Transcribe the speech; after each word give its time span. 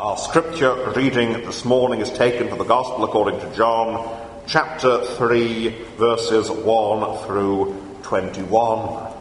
Our 0.00 0.16
scripture 0.16 0.92
reading 0.96 1.32
this 1.44 1.66
morning 1.66 2.00
is 2.00 2.10
taken 2.10 2.48
from 2.48 2.56
the 2.56 2.64
Gospel 2.64 3.04
according 3.04 3.38
to 3.40 3.54
John, 3.54 4.08
chapter 4.46 5.04
3, 5.04 5.68
verses 5.98 6.50
1 6.50 7.26
through 7.26 7.98
21. 8.02 9.12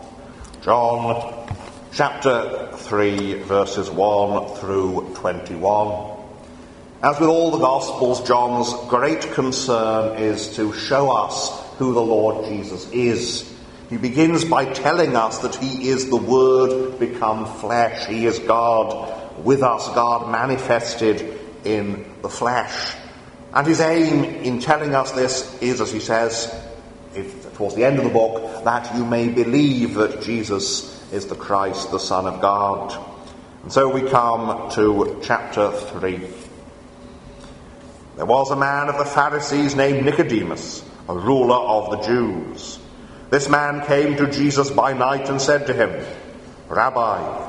John, 0.62 1.50
chapter 1.92 2.70
3, 2.78 3.34
verses 3.44 3.90
1 3.90 4.56
through 4.56 5.12
21. 5.16 6.18
As 7.04 7.20
with 7.20 7.28
all 7.28 7.52
the 7.52 7.60
Gospels, 7.60 8.26
John's 8.26 8.74
great 8.90 9.34
concern 9.34 10.18
is 10.18 10.56
to 10.56 10.72
show 10.72 11.12
us 11.12 11.62
who 11.78 11.94
the 11.94 12.00
Lord 12.00 12.46
Jesus 12.46 12.90
is. 12.92 13.54
He 13.90 13.98
begins 13.98 14.46
by 14.46 14.64
telling 14.64 15.18
us 15.18 15.40
that 15.40 15.56
He 15.56 15.90
is 15.90 16.10
the 16.10 16.16
Word 16.16 17.00
become 17.00 17.48
flesh. 17.58 18.08
He 18.08 18.26
is 18.26 18.40
God 18.40 19.19
with 19.44 19.64
us, 19.64 19.88
God 19.90 20.32
manifested 20.32 21.40
in 21.64 22.06
the 22.22 22.30
flesh. 22.30 22.96
And 23.54 23.66
his 23.66 23.80
aim 23.80 24.24
in 24.24 24.60
telling 24.60 24.94
us 24.94 25.12
this 25.12 25.60
is, 25.62 25.82
as 25.82 25.92
he 25.92 26.00
says 26.00 26.54
if, 27.16 27.56
towards 27.56 27.76
the 27.76 27.86
end 27.86 27.98
of 27.98 28.04
the 28.04 28.10
book, 28.12 28.64
that 28.64 28.96
you 28.96 29.06
may 29.06 29.30
believe 29.30 29.96
that 29.96 30.22
Jesus 30.22 31.12
is 31.12 31.26
the 31.26 31.36
Christ, 31.36 31.92
the 31.92 32.00
Son 32.00 32.28
of 32.28 32.42
God. 32.42 33.06
And 33.64 33.72
so 33.72 33.90
we 33.90 34.08
come 34.10 34.72
to 34.72 35.20
chapter 35.24 35.72
3. 35.72 36.28
There 38.16 38.26
was 38.26 38.52
a 38.52 38.56
man 38.56 38.90
of 38.90 38.98
the 38.98 39.06
Pharisees 39.06 39.76
named 39.76 40.06
Nicodemus, 40.06 40.84
a 41.08 41.16
ruler 41.16 41.56
of 41.56 41.92
the 41.92 42.02
Jews. 42.08 42.80
This 43.30 43.50
man 43.50 43.86
came 43.86 44.18
to 44.18 44.30
Jesus 44.30 44.70
by 44.70 44.94
night 44.94 45.30
and 45.30 45.42
said 45.42 45.68
to 45.68 45.74
him, 45.74 46.06
Rabbi, 46.68 47.49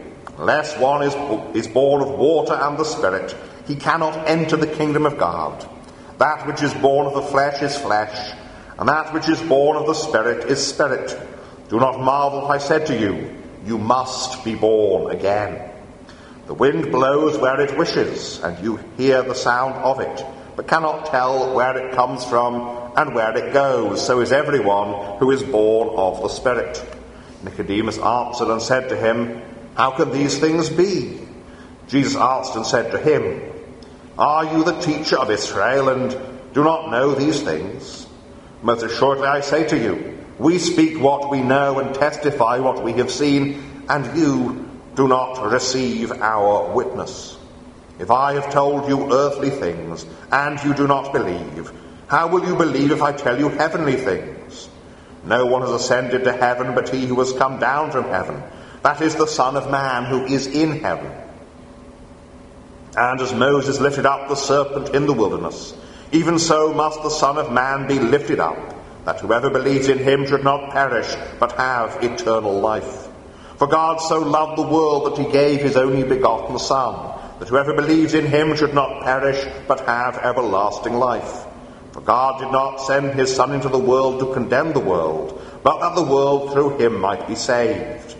Unless 0.41 0.75
one 0.79 1.03
is, 1.03 1.13
is 1.55 1.67
born 1.71 2.01
of 2.01 2.17
water 2.17 2.55
and 2.55 2.75
the 2.75 2.83
Spirit, 2.83 3.35
he 3.67 3.75
cannot 3.75 4.27
enter 4.27 4.57
the 4.57 4.65
kingdom 4.65 5.05
of 5.05 5.19
God. 5.19 5.69
That 6.17 6.47
which 6.47 6.63
is 6.63 6.73
born 6.73 7.05
of 7.05 7.13
the 7.13 7.21
flesh 7.21 7.61
is 7.61 7.77
flesh, 7.77 8.33
and 8.79 8.89
that 8.89 9.13
which 9.13 9.29
is 9.29 9.39
born 9.43 9.77
of 9.77 9.85
the 9.85 9.93
Spirit 9.93 10.49
is 10.49 10.65
spirit. 10.65 11.15
Do 11.69 11.79
not 11.79 11.99
marvel 11.99 12.45
if 12.45 12.49
I 12.49 12.57
said 12.57 12.87
to 12.87 12.99
you, 12.99 13.37
You 13.67 13.77
must 13.77 14.43
be 14.43 14.55
born 14.55 15.15
again. 15.15 15.61
The 16.47 16.55
wind 16.55 16.91
blows 16.91 17.37
where 17.37 17.61
it 17.61 17.77
wishes, 17.77 18.39
and 18.39 18.57
you 18.63 18.77
hear 18.97 19.21
the 19.21 19.35
sound 19.35 19.75
of 19.75 19.99
it, 19.99 20.25
but 20.55 20.67
cannot 20.67 21.05
tell 21.05 21.53
where 21.53 21.77
it 21.77 21.93
comes 21.93 22.25
from 22.25 22.93
and 22.97 23.13
where 23.13 23.37
it 23.37 23.53
goes. 23.53 24.03
So 24.03 24.21
is 24.21 24.31
everyone 24.31 25.19
who 25.19 25.29
is 25.29 25.43
born 25.43 25.89
of 25.89 26.23
the 26.23 26.29
Spirit. 26.29 26.83
Nicodemus 27.43 27.99
answered 27.99 28.51
and 28.51 28.59
said 28.59 28.89
to 28.89 28.97
him, 28.97 29.50
how 29.75 29.91
can 29.91 30.11
these 30.11 30.37
things 30.37 30.69
be? 30.69 31.19
Jesus 31.87 32.15
asked 32.15 32.55
and 32.55 32.65
said 32.65 32.91
to 32.91 32.99
him, 32.99 33.41
Are 34.17 34.45
you 34.45 34.63
the 34.63 34.79
teacher 34.79 35.17
of 35.17 35.29
Israel 35.29 35.89
and 35.89 36.11
do 36.53 36.63
not 36.63 36.91
know 36.91 37.13
these 37.13 37.41
things? 37.41 38.07
Most 38.61 38.83
assuredly 38.83 39.27
I 39.27 39.41
say 39.41 39.67
to 39.67 39.77
you, 39.77 40.17
we 40.37 40.57
speak 40.59 40.99
what 40.99 41.29
we 41.29 41.41
know 41.41 41.79
and 41.79 41.93
testify 41.93 42.59
what 42.59 42.83
we 42.83 42.93
have 42.93 43.11
seen, 43.11 43.85
and 43.89 44.17
you 44.17 44.69
do 44.95 45.07
not 45.07 45.51
receive 45.51 46.11
our 46.11 46.71
witness. 46.73 47.37
If 47.99 48.09
I 48.09 48.33
have 48.33 48.51
told 48.51 48.87
you 48.87 49.13
earthly 49.13 49.49
things, 49.49 50.05
and 50.31 50.61
you 50.63 50.73
do 50.73 50.87
not 50.87 51.13
believe, 51.13 51.71
how 52.07 52.27
will 52.27 52.45
you 52.45 52.55
believe 52.55 52.91
if 52.91 53.01
I 53.01 53.11
tell 53.11 53.39
you 53.39 53.49
heavenly 53.49 53.95
things? 53.95 54.69
No 55.23 55.45
one 55.45 55.61
has 55.61 55.71
ascended 55.71 56.23
to 56.23 56.33
heaven 56.33 56.73
but 56.73 56.89
he 56.89 57.05
who 57.05 57.19
has 57.19 57.33
come 57.33 57.59
down 57.59 57.91
from 57.91 58.05
heaven 58.05 58.41
that 58.83 59.01
is 59.01 59.15
the 59.15 59.27
Son 59.27 59.55
of 59.55 59.69
Man 59.69 60.05
who 60.05 60.25
is 60.25 60.47
in 60.47 60.79
heaven. 60.79 61.11
And 62.97 63.21
as 63.21 63.33
Moses 63.33 63.79
lifted 63.79 64.05
up 64.05 64.27
the 64.27 64.35
serpent 64.35 64.95
in 64.95 65.05
the 65.05 65.13
wilderness, 65.13 65.73
even 66.11 66.39
so 66.39 66.73
must 66.73 67.01
the 67.03 67.09
Son 67.09 67.37
of 67.37 67.51
Man 67.51 67.87
be 67.87 67.99
lifted 67.99 68.39
up, 68.39 68.57
that 69.05 69.19
whoever 69.19 69.49
believes 69.49 69.87
in 69.87 69.97
him 69.97 70.27
should 70.27 70.43
not 70.43 70.71
perish, 70.71 71.15
but 71.39 71.53
have 71.53 72.03
eternal 72.03 72.59
life. 72.59 73.07
For 73.57 73.67
God 73.67 73.97
so 73.97 74.19
loved 74.19 74.57
the 74.57 74.67
world 74.67 75.05
that 75.05 75.23
he 75.23 75.31
gave 75.31 75.61
his 75.61 75.77
only 75.77 76.03
begotten 76.03 76.57
Son, 76.59 77.17
that 77.39 77.47
whoever 77.47 77.73
believes 77.73 78.13
in 78.13 78.25
him 78.25 78.55
should 78.55 78.73
not 78.73 79.03
perish, 79.03 79.41
but 79.67 79.79
have 79.81 80.17
everlasting 80.17 80.93
life. 80.95 81.45
For 81.91 82.01
God 82.01 82.39
did 82.39 82.51
not 82.51 82.77
send 82.77 83.13
his 83.13 83.33
Son 83.33 83.53
into 83.53 83.69
the 83.69 83.79
world 83.79 84.19
to 84.19 84.33
condemn 84.33 84.73
the 84.73 84.79
world, 84.79 85.41
but 85.63 85.79
that 85.79 85.95
the 85.95 86.03
world 86.03 86.51
through 86.51 86.77
him 86.77 86.99
might 86.99 87.27
be 87.27 87.35
saved. 87.35 88.10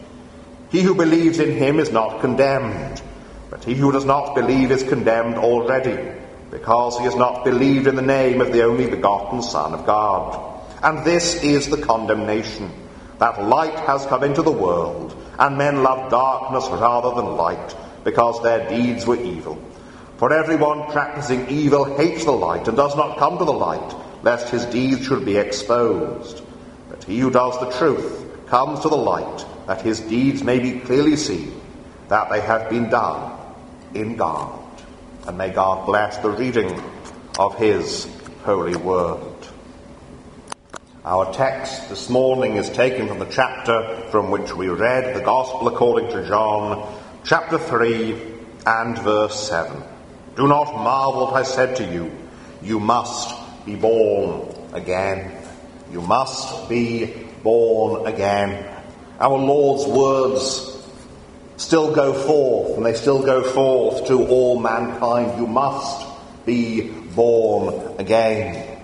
He 0.72 0.82
who 0.82 0.96
believes 0.96 1.40
in 1.40 1.52
him 1.52 1.80
is 1.80 1.92
not 1.92 2.22
condemned, 2.22 3.02
but 3.50 3.64
he 3.66 3.76
who 3.76 3.92
does 3.92 4.06
not 4.06 4.36
believe 4.36 4.72
is 4.72 4.84
condemned 4.84 5.36
already, 5.36 6.18
because 6.50 6.98
he 6.98 7.04
has 7.04 7.16
not 7.16 7.44
believed 7.44 7.88
in 7.88 7.96
the 7.96 8.02
name 8.02 8.40
of 8.40 8.54
the 8.54 8.64
only 8.64 8.90
begotten 8.90 9.42
Son 9.42 9.74
of 9.74 9.86
God. 9.86 10.62
And 10.82 11.04
this 11.04 11.44
is 11.44 11.68
the 11.68 11.82
condemnation, 11.82 12.72
that 13.20 13.44
light 13.44 13.78
has 13.82 14.06
come 14.06 14.24
into 14.24 14.44
the 14.44 14.52
world, 14.52 15.14
and 15.38 15.58
men 15.58 15.84
love 15.84 16.10
darkness 16.10 16.66
rather 16.70 17.16
than 17.16 17.36
light, 17.36 17.76
because 18.06 18.42
their 18.42 18.70
deeds 18.70 19.06
were 19.06 19.22
evil. 19.22 19.62
For 20.16 20.32
everyone 20.32 20.90
practicing 20.90 21.50
evil 21.50 21.98
hates 21.98 22.24
the 22.24 22.32
light, 22.32 22.70
and 22.70 22.78
does 22.78 22.96
not 22.96 23.18
come 23.18 23.38
to 23.40 23.46
the 23.46 23.52
light, 23.52 23.96
lest 24.24 24.50
his 24.50 24.66
deeds 24.68 25.06
should 25.06 25.26
be 25.26 25.36
exposed. 25.36 26.42
But 26.90 27.04
he 27.04 27.20
who 27.20 27.30
does 27.30 27.60
the 27.60 27.72
truth 27.72 28.48
comes 28.48 28.80
to 28.82 28.90
the 28.90 28.96
light, 28.96 29.46
that 29.72 29.84
his 29.84 30.02
deeds 30.02 30.44
may 30.44 30.60
be 30.60 30.82
clearly 30.82 31.16
seen, 31.16 31.50
that 32.10 32.30
they 32.30 32.42
have 32.42 32.70
been 32.70 32.90
done 32.90 33.40
in 33.94 34.18
God. 34.18 34.60
And 35.26 35.38
may 35.38 35.50
God 35.50 35.86
bless 35.86 36.18
the 36.18 36.30
reading 36.30 36.78
of 37.40 37.56
his 37.56 38.06
holy 38.44 38.76
word. 38.76 39.38
Our 41.06 41.32
text 41.32 41.88
this 41.88 42.10
morning 42.10 42.58
is 42.58 42.70
taken 42.70 43.08
from 43.08 43.20
the 43.20 43.32
chapter 43.32 44.10
from 44.12 44.30
which 44.30 44.54
we 44.54 44.68
read 44.68 45.16
the 45.16 45.22
Gospel 45.22 45.70
according 45.70 46.10
to 46.10 46.28
John, 46.28 46.94
chapter 47.24 47.58
3 47.58 48.22
and 48.66 49.00
verse 49.00 49.48
7. 49.48 49.82
Do 50.36 50.50
not 50.50 50.84
marvel 50.84 51.28
what 51.28 51.36
I 51.36 51.44
said 51.44 51.78
to 51.78 51.86
you. 51.86 52.12
You 52.62 52.82
must 52.82 53.34
be 53.66 53.78
born 53.78 54.54
again. 54.74 55.32
You 55.94 56.02
must 56.02 56.68
be 56.68 57.14
born 57.42 58.06
again 58.06 58.80
our 59.22 59.38
Lord's 59.38 59.86
words 59.86 60.68
still 61.58 61.94
go 61.94 62.12
forth, 62.14 62.76
and 62.76 62.86
they 62.86 62.96
still 62.96 63.22
go 63.22 63.44
forth 63.44 64.08
to 64.08 64.28
all 64.28 64.60
mankind. 64.60 65.40
You 65.40 65.46
must 65.46 66.08
be 66.46 66.90
born 66.90 68.00
again. 68.00 68.80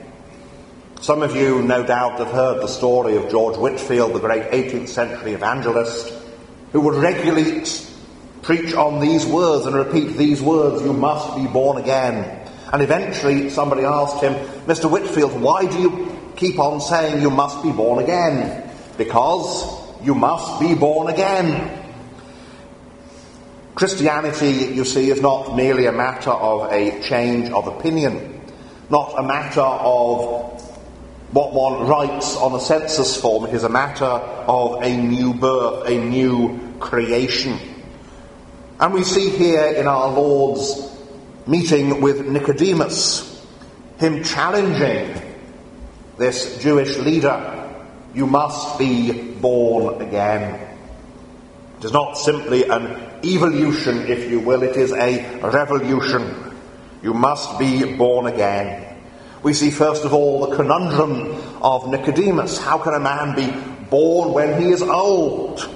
Some 1.01 1.23
of 1.23 1.35
you, 1.35 1.63
no 1.63 1.83
doubt, 1.83 2.19
have 2.19 2.31
heard 2.31 2.61
the 2.61 2.67
story 2.67 3.17
of 3.17 3.29
George 3.31 3.57
Whitefield, 3.57 4.13
the 4.13 4.19
great 4.19 4.51
18th 4.51 4.89
century 4.89 5.33
evangelist, 5.33 6.13
who 6.71 6.81
would 6.81 6.95
regularly 6.95 7.63
preach 8.43 8.73
on 8.75 8.99
these 8.99 9.25
words 9.25 9.65
and 9.65 9.75
repeat 9.75 10.17
these 10.17 10.41
words, 10.41 10.83
you 10.83 10.93
must 10.93 11.35
be 11.35 11.47
born 11.47 11.77
again. 11.77 12.47
And 12.71 12.81
eventually 12.81 13.49
somebody 13.49 13.83
asked 13.85 14.22
him, 14.23 14.33
Mr. 14.66 14.90
Whitefield, 14.90 15.40
why 15.41 15.66
do 15.66 15.79
you 15.79 16.33
keep 16.35 16.59
on 16.59 16.79
saying 16.79 17.22
you 17.22 17.29
must 17.29 17.63
be 17.63 17.72
born 17.72 18.03
again? 18.03 18.69
Because 18.97 19.86
you 20.07 20.15
must 20.15 20.61
be 20.61 20.73
born 20.73 21.13
again. 21.13 21.83
Christianity, 23.75 24.73
you 24.73 24.85
see, 24.85 25.11
is 25.11 25.21
not 25.21 25.53
merely 25.53 25.85
a 25.85 25.91
matter 25.91 26.29
of 26.31 26.71
a 26.71 27.01
change 27.01 27.49
of 27.51 27.67
opinion, 27.67 28.41
not 28.89 29.19
a 29.19 29.21
matter 29.21 29.59
of 29.59 30.63
what 31.31 31.53
one 31.53 31.87
writes 31.87 32.37
on 32.37 32.55
a 32.55 32.59
census 32.61 33.19
form. 33.19 33.47
It 33.47 33.53
is 33.53 33.65
a 33.65 33.69
matter 33.69 34.05
of 34.05 34.81
a 34.81 34.95
new 34.95 35.33
birth, 35.33 35.89
a 35.89 35.97
new 35.97 36.57
creation. 36.79 37.59
And 38.79 38.93
we 38.93 39.03
see 39.03 39.29
here 39.31 39.73
in 39.73 39.87
our 39.87 40.09
Lord's 40.09 40.89
meeting 41.45 41.99
with 41.99 42.25
Nicodemus, 42.25 43.45
him 43.97 44.23
challenging 44.23 45.21
this 46.17 46.63
Jewish 46.63 46.97
leader 46.97 47.55
you 48.13 48.25
must 48.25 48.79
be 48.79 49.27
born 49.41 50.01
again. 50.01 50.67
It 51.79 51.85
is 51.85 51.91
not 51.91 52.17
simply 52.17 52.67
an 52.67 53.22
evolution, 53.23 54.07
if 54.07 54.29
you 54.29 54.39
will, 54.39 54.63
it 54.63 54.75
is 54.75 54.91
a 54.91 55.39
revolution. 55.41 56.55
You 57.03 57.13
must 57.13 57.59
be 57.59 57.95
born 57.95 58.28
again. 58.28 58.97
We 59.43 59.53
see 59.53 59.69
first 59.69 60.03
of 60.03 60.13
all 60.13 60.47
the 60.47 60.55
conundrum 60.55 61.41
of 61.61 61.87
Nicodemus. 61.87 62.57
How 62.57 62.78
can 62.79 62.95
a 62.95 62.99
man 62.99 63.35
be 63.35 63.85
born 63.89 64.34
when 64.34 64.59
he 64.59 64.72
is 64.72 64.81
old? 64.81 65.69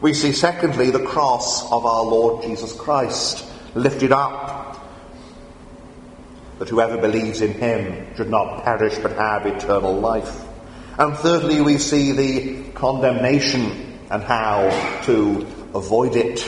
We 0.00 0.14
see 0.14 0.32
secondly 0.32 0.90
the 0.90 1.04
cross 1.04 1.70
of 1.70 1.86
our 1.86 2.02
Lord 2.02 2.42
Jesus 2.42 2.72
Christ 2.72 3.44
lifted 3.74 4.10
up. 4.10 4.80
That 6.58 6.68
whoever 6.68 6.96
believes 6.96 7.40
in 7.40 7.52
him 7.52 8.14
should 8.16 8.30
not 8.30 8.64
perish 8.64 8.98
but 8.98 9.12
have 9.12 9.46
eternal 9.46 9.94
life. 9.94 10.44
And 10.98 11.16
thirdly, 11.16 11.62
we 11.62 11.78
see 11.78 12.12
the 12.12 12.70
condemnation 12.72 13.98
and 14.10 14.22
how 14.22 14.68
to 15.04 15.46
avoid 15.74 16.16
it. 16.16 16.44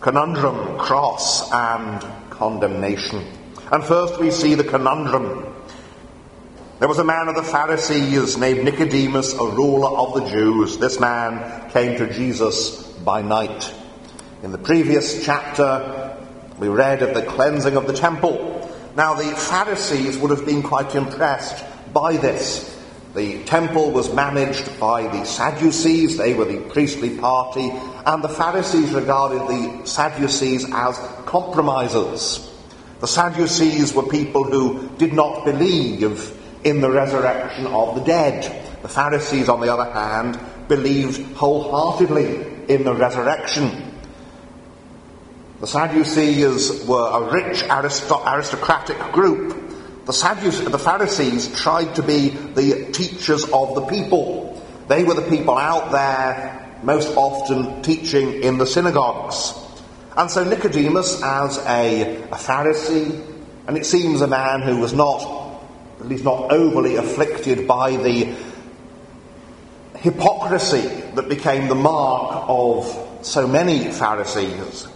Conundrum, 0.00 0.78
cross, 0.78 1.50
and 1.52 2.04
condemnation. 2.30 3.24
And 3.70 3.84
first 3.84 4.18
we 4.18 4.30
see 4.32 4.54
the 4.56 4.64
conundrum. 4.64 5.54
There 6.80 6.88
was 6.88 6.98
a 6.98 7.04
man 7.04 7.28
of 7.28 7.36
the 7.36 7.44
Pharisees 7.44 8.36
named 8.36 8.64
Nicodemus, 8.64 9.32
a 9.34 9.46
ruler 9.46 9.96
of 9.96 10.14
the 10.14 10.28
Jews. 10.28 10.76
This 10.78 10.98
man 10.98 11.70
came 11.70 11.96
to 11.98 12.12
Jesus 12.12 12.82
by 13.04 13.22
night. 13.22 13.72
In 14.42 14.50
the 14.50 14.58
previous 14.58 15.24
chapter, 15.24 16.18
we 16.58 16.66
read 16.66 17.02
of 17.02 17.14
the 17.14 17.22
cleansing 17.22 17.76
of 17.76 17.86
the 17.86 17.92
temple. 17.92 18.68
Now, 18.96 19.14
the 19.14 19.34
Pharisees 19.36 20.18
would 20.18 20.30
have 20.30 20.44
been 20.44 20.62
quite 20.62 20.94
impressed 20.96 21.64
by 21.92 22.16
this. 22.16 22.73
The 23.14 23.44
temple 23.44 23.92
was 23.92 24.12
managed 24.12 24.80
by 24.80 25.06
the 25.06 25.24
Sadducees, 25.24 26.16
they 26.16 26.34
were 26.34 26.46
the 26.46 26.60
priestly 26.68 27.16
party, 27.16 27.70
and 28.06 28.24
the 28.24 28.28
Pharisees 28.28 28.90
regarded 28.90 29.42
the 29.46 29.86
Sadducees 29.86 30.66
as 30.72 30.98
compromisers. 31.24 32.50
The 32.98 33.06
Sadducees 33.06 33.94
were 33.94 34.02
people 34.02 34.42
who 34.42 34.88
did 34.98 35.12
not 35.12 35.44
believe 35.44 36.36
in 36.64 36.80
the 36.80 36.90
resurrection 36.90 37.66
of 37.68 37.94
the 37.94 38.00
dead. 38.00 38.42
The 38.82 38.88
Pharisees, 38.88 39.48
on 39.48 39.60
the 39.60 39.72
other 39.72 39.92
hand, 39.92 40.40
believed 40.66 41.36
wholeheartedly 41.36 42.66
in 42.68 42.82
the 42.82 42.94
resurrection. 42.94 43.94
The 45.60 45.66
Sadducees 45.68 46.84
were 46.84 47.10
a 47.10 47.32
rich 47.32 47.62
aristocratic 47.70 48.98
group. 49.12 49.63
The, 50.06 50.12
Sadducees, 50.12 50.70
the 50.70 50.78
Pharisees 50.78 51.54
tried 51.54 51.94
to 51.94 52.02
be 52.02 52.28
the 52.28 52.90
teachers 52.92 53.44
of 53.44 53.74
the 53.74 53.86
people. 53.86 54.62
They 54.88 55.02
were 55.02 55.14
the 55.14 55.28
people 55.28 55.56
out 55.56 55.92
there 55.92 56.78
most 56.82 57.16
often 57.16 57.82
teaching 57.82 58.42
in 58.42 58.58
the 58.58 58.66
synagogues. 58.66 59.54
And 60.16 60.30
so 60.30 60.44
Nicodemus, 60.44 61.22
as 61.22 61.58
a, 61.66 62.22
a 62.24 62.36
Pharisee, 62.36 63.34
and 63.66 63.76
it 63.78 63.86
seems 63.86 64.20
a 64.20 64.26
man 64.26 64.60
who 64.60 64.78
was 64.78 64.92
not, 64.92 65.22
at 65.98 66.06
least 66.06 66.24
not 66.24 66.52
overly 66.52 66.96
afflicted 66.96 67.66
by 67.66 67.96
the 67.96 68.34
hypocrisy 69.96 70.86
that 71.14 71.30
became 71.30 71.68
the 71.68 71.74
mark 71.74 72.44
of 72.46 73.08
so 73.22 73.48
many 73.48 73.90
Pharisees, 73.90 74.86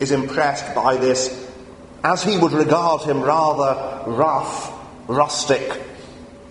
is 0.00 0.10
impressed 0.10 0.74
by 0.74 0.96
this, 0.96 1.43
as 2.04 2.22
he 2.22 2.36
would 2.36 2.52
regard 2.52 3.00
him, 3.02 3.22
rather 3.22 4.10
rough, 4.10 4.70
rustic 5.08 5.82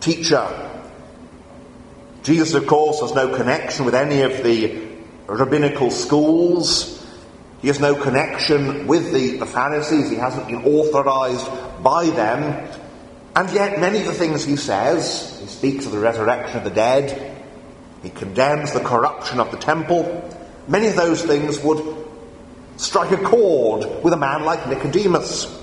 teacher. 0.01 0.71
Jesus, 2.23 2.55
of 2.55 2.65
course, 2.65 3.01
has 3.01 3.13
no 3.13 3.35
connection 3.35 3.85
with 3.85 3.93
any 3.93 4.23
of 4.23 4.43
the 4.43 4.87
rabbinical 5.27 5.91
schools. 5.91 7.05
He 7.61 7.67
has 7.67 7.79
no 7.79 7.93
connection 7.93 8.87
with 8.87 9.13
the, 9.13 9.37
the 9.37 9.45
Pharisees. 9.45 10.09
He 10.09 10.15
hasn't 10.15 10.47
been 10.47 10.65
authorized 10.65 11.47
by 11.83 12.09
them. 12.09 12.67
And 13.35 13.49
yet, 13.51 13.79
many 13.79 13.99
of 13.99 14.05
the 14.05 14.13
things 14.13 14.43
he 14.43 14.55
says, 14.55 15.37
he 15.39 15.47
speaks 15.47 15.85
of 15.85 15.91
the 15.91 15.99
resurrection 15.99 16.57
of 16.57 16.63
the 16.63 16.71
dead, 16.71 17.37
he 18.01 18.09
condemns 18.09 18.73
the 18.73 18.79
corruption 18.79 19.39
of 19.39 19.51
the 19.51 19.57
temple, 19.57 20.29
many 20.67 20.87
of 20.87 20.95
those 20.95 21.23
things 21.23 21.59
would 21.61 22.02
strike 22.77 23.11
a 23.11 23.17
chord 23.17 24.03
with 24.03 24.13
a 24.13 24.17
man 24.17 24.43
like 24.43 24.67
Nicodemus. 24.67 25.59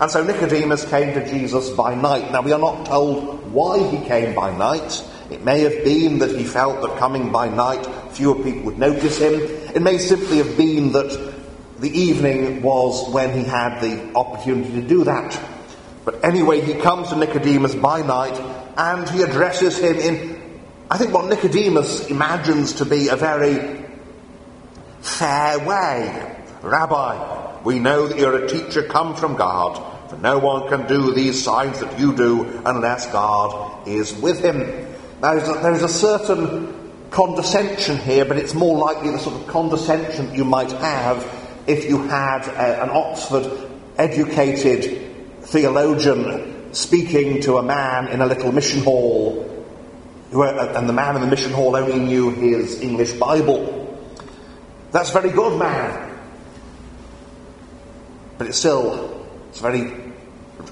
And 0.00 0.10
so 0.10 0.24
Nicodemus 0.24 0.88
came 0.88 1.12
to 1.14 1.28
Jesus 1.28 1.70
by 1.70 1.94
night. 1.94 2.32
Now, 2.32 2.40
we 2.40 2.52
are 2.52 2.58
not 2.58 2.86
told 2.86 3.52
why 3.52 3.86
he 3.88 3.98
came 4.06 4.34
by 4.34 4.56
night. 4.56 5.04
It 5.30 5.44
may 5.44 5.60
have 5.60 5.84
been 5.84 6.18
that 6.20 6.36
he 6.36 6.44
felt 6.44 6.80
that 6.82 6.98
coming 6.98 7.30
by 7.30 7.48
night 7.48 7.86
fewer 8.12 8.34
people 8.42 8.62
would 8.62 8.78
notice 8.78 9.18
him. 9.18 9.34
It 9.74 9.82
may 9.82 9.98
simply 9.98 10.38
have 10.38 10.56
been 10.56 10.92
that 10.92 11.34
the 11.80 11.90
evening 11.90 12.62
was 12.62 13.08
when 13.10 13.36
he 13.36 13.44
had 13.44 13.80
the 13.80 14.12
opportunity 14.14 14.72
to 14.80 14.82
do 14.82 15.04
that. 15.04 15.38
But 16.04 16.24
anyway, 16.24 16.60
he 16.60 16.74
comes 16.74 17.08
to 17.10 17.16
Nicodemus 17.16 17.74
by 17.74 18.02
night 18.02 18.38
and 18.76 19.08
he 19.08 19.22
addresses 19.22 19.78
him 19.78 19.96
in, 19.96 20.60
I 20.90 20.98
think, 20.98 21.12
what 21.12 21.26
Nicodemus 21.26 22.08
imagines 22.08 22.74
to 22.74 22.84
be 22.84 23.08
a 23.08 23.16
very 23.16 23.84
fair 25.00 25.58
way. 25.60 26.36
Rabbi, 26.62 27.62
we 27.64 27.78
know 27.78 28.06
that 28.06 28.18
you're 28.18 28.44
a 28.44 28.48
teacher 28.48 28.82
come 28.82 29.14
from 29.14 29.36
God, 29.36 30.10
for 30.10 30.16
no 30.16 30.38
one 30.38 30.68
can 30.68 30.86
do 30.86 31.14
these 31.14 31.42
signs 31.42 31.80
that 31.80 31.98
you 31.98 32.14
do 32.14 32.62
unless 32.64 33.06
God 33.10 33.88
is 33.88 34.12
with 34.14 34.40
him. 34.44 34.58
Now, 35.22 35.34
there 35.34 35.72
is 35.72 35.82
a 35.82 35.88
certain 35.88 36.92
condescension 37.10 37.96
here, 37.98 38.24
but 38.24 38.36
it's 38.36 38.54
more 38.54 38.78
likely 38.78 39.10
the 39.10 39.18
sort 39.18 39.36
of 39.36 39.46
condescension 39.46 40.34
you 40.34 40.44
might 40.44 40.72
have 40.72 41.26
if 41.66 41.88
you 41.88 42.02
had 42.08 42.46
a, 42.48 42.82
an 42.82 42.90
Oxford 42.90 43.70
educated 43.98 45.42
theologian 45.42 46.72
speaking 46.74 47.40
to 47.42 47.56
a 47.56 47.62
man 47.62 48.08
in 48.08 48.20
a 48.20 48.26
little 48.26 48.52
mission 48.52 48.82
hall, 48.82 49.46
uh, 50.32 50.72
and 50.76 50.88
the 50.88 50.92
man 50.92 51.16
in 51.16 51.22
the 51.22 51.26
mission 51.26 51.52
hall 51.52 51.74
only 51.74 51.98
knew 51.98 52.30
his 52.30 52.80
English 52.80 53.12
Bible. 53.14 53.98
That's 54.92 55.10
very 55.10 55.30
good, 55.30 55.58
man. 55.58 56.09
But 58.40 58.46
it's 58.46 58.58
still, 58.58 59.22
it's 59.50 59.58
a 59.58 59.62
very, 59.62 59.92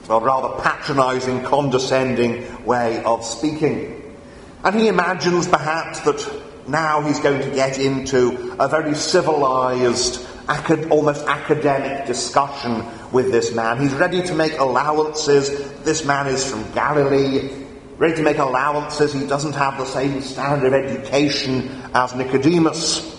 rather 0.08 0.62
patronizing, 0.62 1.42
condescending 1.42 2.64
way 2.64 3.04
of 3.04 3.22
speaking. 3.22 4.16
And 4.64 4.74
he 4.74 4.88
imagines 4.88 5.46
perhaps 5.46 6.00
that 6.00 6.42
now 6.66 7.02
he's 7.02 7.20
going 7.20 7.42
to 7.42 7.50
get 7.54 7.78
into 7.78 8.56
a 8.58 8.68
very 8.68 8.94
civilized, 8.94 10.26
acad- 10.48 10.90
almost 10.90 11.26
academic 11.26 12.06
discussion 12.06 12.86
with 13.12 13.30
this 13.32 13.52
man. 13.52 13.78
He's 13.78 13.92
ready 13.92 14.22
to 14.22 14.34
make 14.34 14.58
allowances. 14.58 15.50
This 15.82 16.06
man 16.06 16.26
is 16.26 16.50
from 16.50 16.72
Galilee. 16.72 17.50
Ready 17.98 18.14
to 18.14 18.22
make 18.22 18.38
allowances. 18.38 19.12
He 19.12 19.26
doesn't 19.26 19.56
have 19.56 19.76
the 19.76 19.84
same 19.84 20.22
standard 20.22 20.72
of 20.72 20.72
education 20.72 21.68
as 21.92 22.14
Nicodemus. 22.14 23.14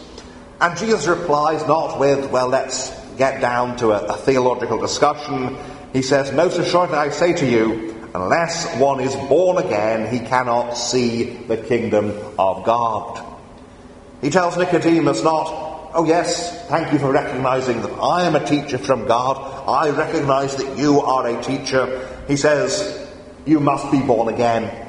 And 0.59 0.75
Jesus 0.75 1.05
replies 1.05 1.67
not 1.67 2.00
with, 2.00 2.31
well, 2.31 2.47
let's 2.47 2.98
get 3.19 3.41
down 3.41 3.75
to 3.77 3.91
a, 3.91 4.13
a 4.13 4.17
theological 4.17 4.79
discussion. 4.79 5.55
He 5.93 6.01
says, 6.01 6.31
Most 6.31 6.57
assuredly 6.57 6.97
I 6.97 7.09
say 7.09 7.33
to 7.33 7.45
you, 7.45 8.09
unless 8.15 8.75
one 8.77 9.01
is 9.01 9.15
born 9.15 9.63
again, 9.63 10.11
he 10.11 10.25
cannot 10.25 10.73
see 10.73 11.25
the 11.25 11.57
kingdom 11.57 12.11
of 12.39 12.65
God. 12.65 13.23
He 14.21 14.29
tells 14.31 14.57
Nicodemus 14.57 15.23
not, 15.23 15.91
Oh, 15.91 16.05
yes, 16.05 16.67
thank 16.67 16.93
you 16.93 16.99
for 16.99 17.11
recognizing 17.11 17.81
that 17.81 17.91
I 17.91 18.23
am 18.23 18.35
a 18.35 18.45
teacher 18.45 18.77
from 18.77 19.05
God. 19.05 19.38
I 19.67 19.89
recognize 19.89 20.55
that 20.55 20.77
you 20.77 21.01
are 21.01 21.27
a 21.27 21.43
teacher. 21.43 22.07
He 22.27 22.38
says, 22.38 23.09
You 23.45 23.59
must 23.59 23.91
be 23.91 23.99
born 23.99 24.33
again. 24.33 24.88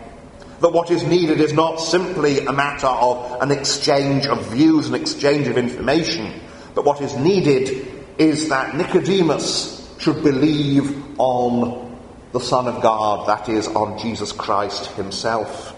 That 0.60 0.72
what 0.72 0.90
is 0.90 1.02
needed 1.02 1.40
is 1.40 1.54
not 1.54 1.80
simply 1.80 2.46
a 2.46 2.52
matter 2.52 2.86
of 2.86 3.40
an 3.40 3.50
exchange 3.50 4.26
of 4.26 4.46
views, 4.52 4.88
an 4.88 4.94
exchange 4.94 5.48
of 5.48 5.56
information, 5.56 6.38
but 6.74 6.84
what 6.84 7.00
is 7.00 7.16
needed 7.16 7.89
is 8.20 8.50
that 8.50 8.76
Nicodemus 8.76 9.88
should 9.98 10.22
believe 10.22 11.18
on 11.18 11.98
the 12.32 12.38
Son 12.38 12.68
of 12.68 12.82
God, 12.82 13.26
that 13.26 13.48
is, 13.48 13.66
on 13.66 13.98
Jesus 13.98 14.30
Christ 14.30 14.86
himself. 14.92 15.70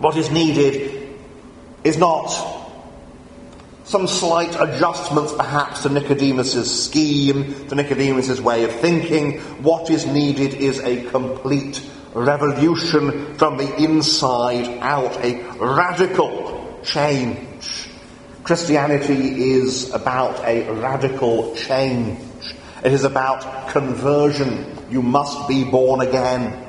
What 0.00 0.16
is 0.16 0.32
needed 0.32 1.14
is 1.84 1.98
not 1.98 2.30
some 3.84 4.08
slight 4.08 4.56
adjustments 4.60 5.32
perhaps 5.32 5.84
to 5.84 5.88
Nicodemus's 5.88 6.84
scheme, 6.84 7.68
to 7.68 7.76
Nicodemus's 7.76 8.40
way 8.40 8.64
of 8.64 8.72
thinking. 8.72 9.38
What 9.62 9.90
is 9.90 10.06
needed 10.06 10.54
is 10.54 10.80
a 10.80 11.04
complete 11.10 11.80
revolution 12.12 13.36
from 13.36 13.56
the 13.56 13.72
inside 13.76 14.78
out, 14.80 15.16
a 15.24 15.40
radical 15.60 16.80
change. 16.82 17.43
Christianity 18.44 19.52
is 19.52 19.92
about 19.92 20.38
a 20.44 20.70
radical 20.70 21.56
change. 21.56 22.20
It 22.84 22.92
is 22.92 23.04
about 23.04 23.70
conversion. 23.70 24.66
You 24.90 25.02
must 25.02 25.48
be 25.48 25.64
born 25.64 26.00
again. 26.06 26.62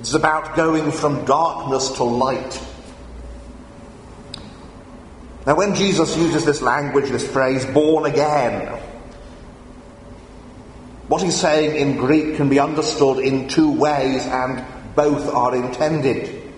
It's 0.00 0.14
about 0.14 0.56
going 0.56 0.90
from 0.92 1.24
darkness 1.24 1.90
to 1.96 2.04
light. 2.04 2.62
Now, 5.46 5.56
when 5.56 5.74
Jesus 5.74 6.16
uses 6.16 6.44
this 6.44 6.62
language, 6.62 7.10
this 7.10 7.26
phrase, 7.26 7.66
born 7.66 8.06
again, 8.06 8.78
What 11.08 11.22
he's 11.22 11.40
saying 11.40 11.74
in 11.76 11.96
Greek 11.96 12.36
can 12.36 12.50
be 12.50 12.58
understood 12.60 13.18
in 13.18 13.48
two 13.48 13.72
ways, 13.72 14.26
and 14.26 14.62
both 14.94 15.34
are 15.34 15.56
intended. 15.56 16.52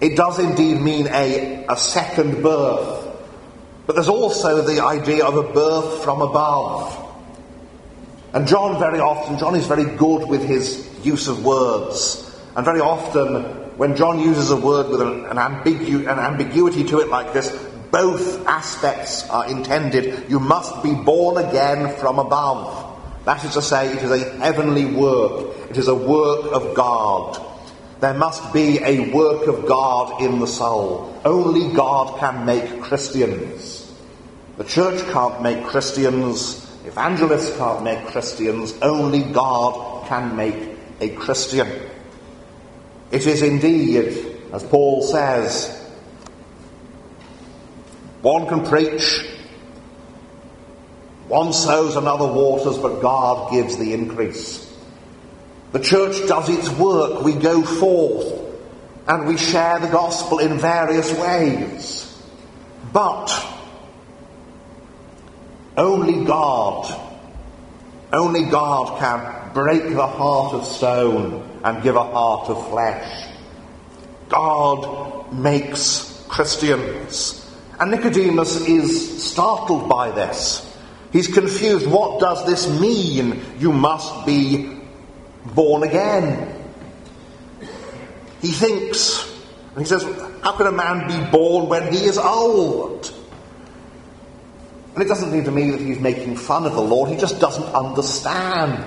It 0.00 0.16
does 0.16 0.38
indeed 0.38 0.80
mean 0.80 1.08
a, 1.08 1.66
a 1.68 1.76
second 1.76 2.40
birth, 2.40 2.97
but 3.88 3.94
there's 3.94 4.10
also 4.10 4.60
the 4.60 4.84
idea 4.84 5.24
of 5.24 5.38
a 5.38 5.42
birth 5.42 6.04
from 6.04 6.20
above. 6.20 7.06
And 8.34 8.46
John 8.46 8.78
very 8.78 9.00
often, 9.00 9.38
John 9.38 9.56
is 9.56 9.66
very 9.66 9.86
good 9.96 10.28
with 10.28 10.46
his 10.46 10.86
use 11.02 11.26
of 11.26 11.42
words. 11.42 12.38
And 12.54 12.66
very 12.66 12.80
often, 12.80 13.44
when 13.78 13.96
John 13.96 14.20
uses 14.20 14.50
a 14.50 14.56
word 14.56 14.90
with 14.90 15.00
an, 15.00 15.24
an, 15.24 15.38
ambigu- 15.38 16.00
an 16.00 16.18
ambiguity 16.18 16.84
to 16.84 17.00
it 17.00 17.08
like 17.08 17.32
this, 17.32 17.50
both 17.90 18.46
aspects 18.46 19.26
are 19.30 19.48
intended. 19.48 20.28
You 20.28 20.38
must 20.38 20.82
be 20.82 20.92
born 20.92 21.42
again 21.42 21.96
from 21.96 22.18
above. 22.18 22.94
That 23.24 23.42
is 23.42 23.54
to 23.54 23.62
say, 23.62 23.90
it 23.90 24.02
is 24.02 24.10
a 24.10 24.36
heavenly 24.36 24.84
work. 24.84 25.70
It 25.70 25.78
is 25.78 25.88
a 25.88 25.94
work 25.94 26.52
of 26.52 26.74
God. 26.74 27.42
There 28.00 28.12
must 28.12 28.52
be 28.52 28.80
a 28.84 29.10
work 29.14 29.46
of 29.46 29.66
God 29.66 30.20
in 30.20 30.40
the 30.40 30.46
soul. 30.46 31.18
Only 31.24 31.74
God 31.74 32.20
can 32.20 32.44
make 32.44 32.82
Christians. 32.82 33.77
The 34.58 34.64
church 34.64 35.00
can't 35.12 35.40
make 35.40 35.64
Christians. 35.64 36.68
Evangelists 36.84 37.56
can't 37.56 37.84
make 37.84 38.04
Christians. 38.06 38.74
Only 38.82 39.22
God 39.22 40.08
can 40.08 40.34
make 40.34 40.76
a 41.00 41.10
Christian. 41.10 41.68
It 43.12 43.24
is 43.24 43.42
indeed, 43.42 44.40
as 44.52 44.64
Paul 44.64 45.02
says, 45.02 45.74
one 48.20 48.48
can 48.48 48.66
preach, 48.66 49.24
one 51.28 51.52
sows, 51.52 51.94
another 51.94 52.26
waters, 52.26 52.78
but 52.78 53.00
God 53.00 53.52
gives 53.52 53.76
the 53.76 53.94
increase. 53.94 54.68
The 55.70 55.78
church 55.78 56.16
does 56.26 56.48
its 56.48 56.68
work. 56.70 57.22
We 57.22 57.34
go 57.34 57.62
forth 57.62 58.56
and 59.06 59.28
we 59.28 59.36
share 59.36 59.78
the 59.78 59.86
gospel 59.86 60.40
in 60.40 60.58
various 60.58 61.12
ways. 61.12 62.20
But 62.92 63.57
only 65.78 66.24
God, 66.24 66.92
only 68.12 68.44
God 68.44 68.98
can 68.98 69.52
break 69.54 69.84
the 69.84 70.06
heart 70.06 70.54
of 70.54 70.66
stone 70.66 71.60
and 71.62 71.82
give 71.82 71.96
a 71.96 72.02
heart 72.02 72.50
of 72.50 72.68
flesh. 72.68 73.28
God 74.28 75.32
makes 75.32 76.24
Christians. 76.28 77.46
And 77.78 77.92
Nicodemus 77.92 78.66
is 78.66 79.24
startled 79.24 79.88
by 79.88 80.10
this. 80.10 80.64
He's 81.12 81.28
confused. 81.28 81.86
What 81.86 82.20
does 82.20 82.44
this 82.44 82.68
mean? 82.80 83.40
You 83.58 83.72
must 83.72 84.26
be 84.26 84.80
born 85.54 85.84
again. 85.84 86.54
He 88.42 88.48
thinks, 88.48 89.24
and 89.70 89.78
he 89.78 89.84
says, 89.84 90.02
How 90.42 90.56
can 90.56 90.66
a 90.66 90.72
man 90.72 91.06
be 91.06 91.30
born 91.30 91.68
when 91.68 91.92
he 91.92 92.04
is 92.04 92.18
old? 92.18 93.14
And 94.98 95.04
it 95.04 95.08
doesn't 95.10 95.30
seem 95.30 95.44
to 95.44 95.52
me 95.52 95.70
that 95.70 95.80
he's 95.80 96.00
making 96.00 96.34
fun 96.34 96.66
of 96.66 96.72
the 96.72 96.80
Lord, 96.80 97.08
he 97.08 97.16
just 97.16 97.38
doesn't 97.38 97.72
understand. 97.72 98.84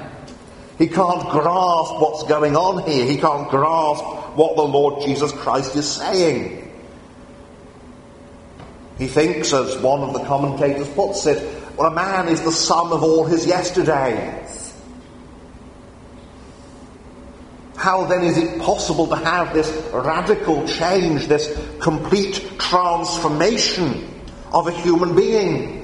He 0.77 0.87
can't 0.87 1.29
grasp 1.29 1.93
what's 2.01 2.23
going 2.23 2.53
on 2.53 2.83
here. 2.85 3.05
He 3.05 3.15
can't 3.15 3.49
grasp 3.49 4.03
what 4.35 4.57
the 4.57 4.61
Lord 4.61 5.05
Jesus 5.05 5.31
Christ 5.31 5.73
is 5.77 5.89
saying. 5.89 6.69
He 8.97 9.07
thinks, 9.07 9.53
as 9.53 9.77
one 9.77 10.01
of 10.01 10.11
the 10.11 10.25
commentators 10.25 10.89
puts 10.89 11.25
it, 11.27 11.77
well, 11.77 11.89
a 11.89 11.95
man 11.95 12.27
is 12.27 12.41
the 12.41 12.51
sum 12.51 12.91
of 12.91 13.03
all 13.03 13.23
his 13.23 13.47
yesterdays. 13.47 14.73
How 17.77 18.03
then 18.03 18.25
is 18.25 18.37
it 18.37 18.59
possible 18.59 19.07
to 19.07 19.15
have 19.15 19.53
this 19.53 19.71
radical 19.93 20.67
change, 20.67 21.27
this 21.27 21.57
complete 21.79 22.59
transformation 22.59 24.21
of 24.51 24.67
a 24.67 24.71
human 24.71 25.15
being? 25.15 25.80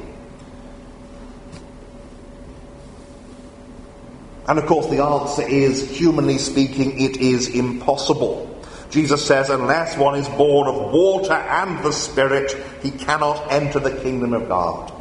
And 4.47 4.57
of 4.57 4.65
course, 4.65 4.87
the 4.87 5.03
answer 5.03 5.41
is, 5.41 5.89
humanly 5.89 6.37
speaking, 6.37 6.99
it 6.99 7.17
is 7.17 7.49
impossible. 7.49 8.45
Jesus 8.89 9.25
says, 9.25 9.49
unless 9.49 9.97
one 9.97 10.17
is 10.17 10.29
born 10.29 10.69
of 10.69 10.93
water 10.93 11.33
and 11.33 11.83
the 11.83 11.91
Spirit, 11.91 12.55
he 12.81 12.91
cannot 12.91 13.51
enter 13.51 13.79
the 13.79 13.99
kingdom 14.01 14.33
of 14.33 14.47
God. 14.47 14.93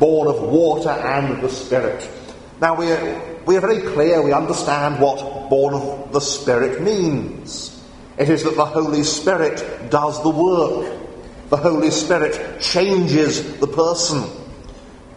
Born 0.00 0.26
of 0.26 0.42
water 0.42 0.90
and 0.90 1.40
the 1.40 1.48
Spirit. 1.48 2.08
Now, 2.60 2.74
we 2.74 2.90
are, 2.90 3.38
we 3.46 3.56
are 3.56 3.60
very 3.60 3.80
clear, 3.80 4.22
we 4.22 4.32
understand 4.32 5.00
what 5.00 5.48
born 5.48 5.74
of 5.74 6.12
the 6.12 6.20
Spirit 6.20 6.82
means. 6.82 7.80
It 8.18 8.28
is 8.28 8.42
that 8.42 8.56
the 8.56 8.66
Holy 8.66 9.04
Spirit 9.04 9.88
does 9.88 10.20
the 10.24 10.30
work. 10.30 10.98
The 11.48 11.56
Holy 11.56 11.90
Spirit 11.90 12.60
changes 12.60 13.58
the 13.58 13.68
person. 13.68 14.28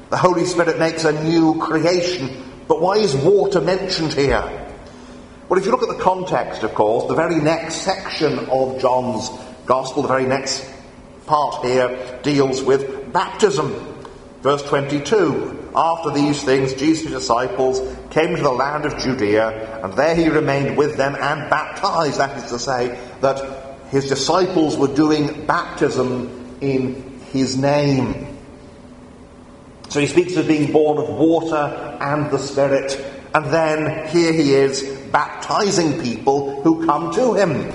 The 0.09 0.17
Holy 0.17 0.45
Spirit 0.45 0.77
makes 0.77 1.05
a 1.05 1.23
new 1.23 1.59
creation 1.59 2.52
but 2.67 2.81
why 2.81 2.95
is 2.95 3.15
water 3.15 3.61
mentioned 3.61 4.13
here? 4.13 4.63
Well, 5.49 5.59
if 5.59 5.65
you 5.65 5.71
look 5.71 5.83
at 5.83 5.95
the 5.95 6.03
context, 6.03 6.63
of 6.63 6.73
course, 6.73 7.07
the 7.07 7.15
very 7.15 7.35
next 7.35 7.75
section 7.75 8.39
of 8.49 8.79
John's 8.79 9.29
Gospel, 9.65 10.01
the 10.01 10.07
very 10.07 10.25
next 10.25 10.67
part 11.25 11.63
here, 11.63 12.19
deals 12.23 12.61
with 12.61 13.11
baptism. 13.13 13.71
Verse 14.41 14.63
22 14.63 15.71
After 15.75 16.11
these 16.11 16.41
things, 16.43 16.73
Jesus' 16.73 17.11
disciples 17.11 17.79
came 18.09 18.35
to 18.35 18.41
the 18.41 18.51
land 18.51 18.85
of 18.85 18.97
Judea, 18.97 19.83
and 19.83 19.93
there 19.93 20.15
he 20.15 20.29
remained 20.29 20.77
with 20.77 20.97
them 20.97 21.15
and 21.15 21.49
baptized. 21.49 22.19
That 22.19 22.37
is 22.43 22.49
to 22.49 22.59
say, 22.59 22.97
that 23.21 23.89
his 23.89 24.07
disciples 24.07 24.77
were 24.77 24.87
doing 24.87 25.45
baptism 25.45 26.57
in 26.61 27.19
his 27.31 27.57
name. 27.57 28.39
So 29.89 29.99
he 29.99 30.07
speaks 30.07 30.35
of 30.35 30.47
being 30.47 30.71
born 30.71 30.97
of 30.97 31.09
water 31.09 31.92
and 32.03 32.29
the 32.29 32.37
Spirit, 32.37 32.99
and 33.33 33.45
then 33.45 34.07
here 34.09 34.33
he 34.33 34.53
is 34.53 34.83
baptizing 35.11 36.01
people 36.01 36.61
who 36.61 36.85
come 36.85 37.13
to 37.13 37.33
him. 37.33 37.71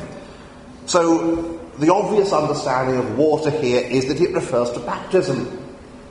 So 0.87 1.58
the 1.78 1.92
obvious 1.92 2.32
understanding 2.32 2.99
of 2.99 3.16
water 3.16 3.50
here 3.50 3.80
is 3.80 4.06
that 4.08 4.20
it 4.20 4.35
refers 4.35 4.70
to 4.73 4.80
baptism. 4.80 5.64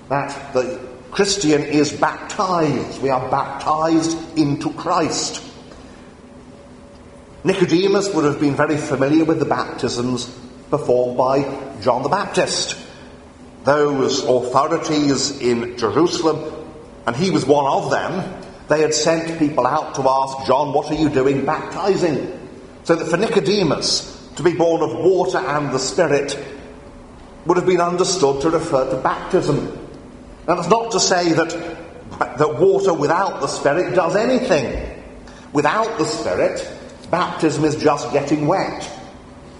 That 0.10 0.54
the 0.54 0.80
Christian 1.12 1.62
is 1.62 1.94
baptized. 1.94 3.02
We 3.02 3.10
are 3.10 3.30
baptized 3.30 4.18
into 4.38 4.74
Christ. 4.74 5.44
Nicodemus 7.44 8.14
would 8.14 8.26
have 8.26 8.40
been 8.40 8.56
very 8.56 8.78
familiar 8.78 9.24
with 9.24 9.40
the 9.40 9.46
baptisms 9.46 10.26
performed 10.70 11.18
by 11.18 11.44
John 11.82 12.04
the 12.04 12.10
Baptist 12.10 12.78
those 13.68 14.24
authorities 14.24 15.42
in 15.42 15.78
Jerusalem, 15.78 16.57
and 17.08 17.16
he 17.16 17.32
was 17.32 17.46
one 17.46 17.66
of 17.66 17.90
them, 17.90 18.44
they 18.68 18.82
had 18.82 18.94
sent 18.94 19.40
people 19.40 19.66
out 19.66 19.96
to 19.96 20.08
ask 20.08 20.46
John, 20.46 20.74
What 20.74 20.92
are 20.92 20.96
you 20.96 21.10
doing 21.10 21.46
baptizing? 21.46 22.38
So 22.84 22.96
that 22.96 23.10
for 23.10 23.18
Nicodemus, 23.18 24.30
to 24.36 24.44
be 24.44 24.54
born 24.54 24.82
of 24.82 24.94
water 24.94 25.40
and 25.40 25.72
the 25.72 25.80
Spirit 25.80 26.38
would 27.46 27.58
have 27.58 27.66
been 27.66 27.82
understood 27.82 28.42
to 28.42 28.50
refer 28.50 28.90
to 28.92 28.98
baptism. 28.98 29.66
Now, 30.48 30.56
that's 30.56 30.68
not 30.68 30.92
to 30.92 31.00
say 31.00 31.32
that, 31.32 31.50
that 32.20 32.60
water 32.60 32.94
without 32.94 33.40
the 33.40 33.48
Spirit 33.48 33.96
does 33.96 34.16
anything. 34.16 35.04
Without 35.54 35.98
the 35.98 36.06
Spirit, 36.06 36.70
baptism 37.10 37.64
is 37.64 37.78
just 37.78 38.12
getting 38.12 38.48
wet. 38.48 38.92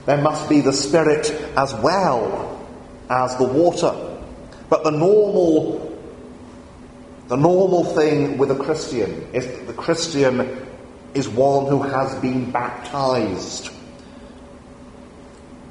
There 0.06 0.22
must 0.22 0.50
be 0.50 0.60
the 0.60 0.74
Spirit 0.74 1.32
as 1.56 1.74
well 1.76 2.66
as 3.10 3.38
the 3.38 3.46
water. 3.46 3.94
But 4.70 4.84
the 4.84 4.92
normal 4.92 5.97
the 7.28 7.36
normal 7.36 7.84
thing 7.84 8.38
with 8.38 8.52
a 8.52 8.56
Christian 8.56 9.28
is 9.34 9.46
that 9.46 9.68
the 9.68 9.74
Christian 9.74 10.66
is 11.14 11.28
one 11.28 11.68
who 11.68 11.82
has 11.82 12.16
been 12.22 12.52
baptized. 12.52 13.70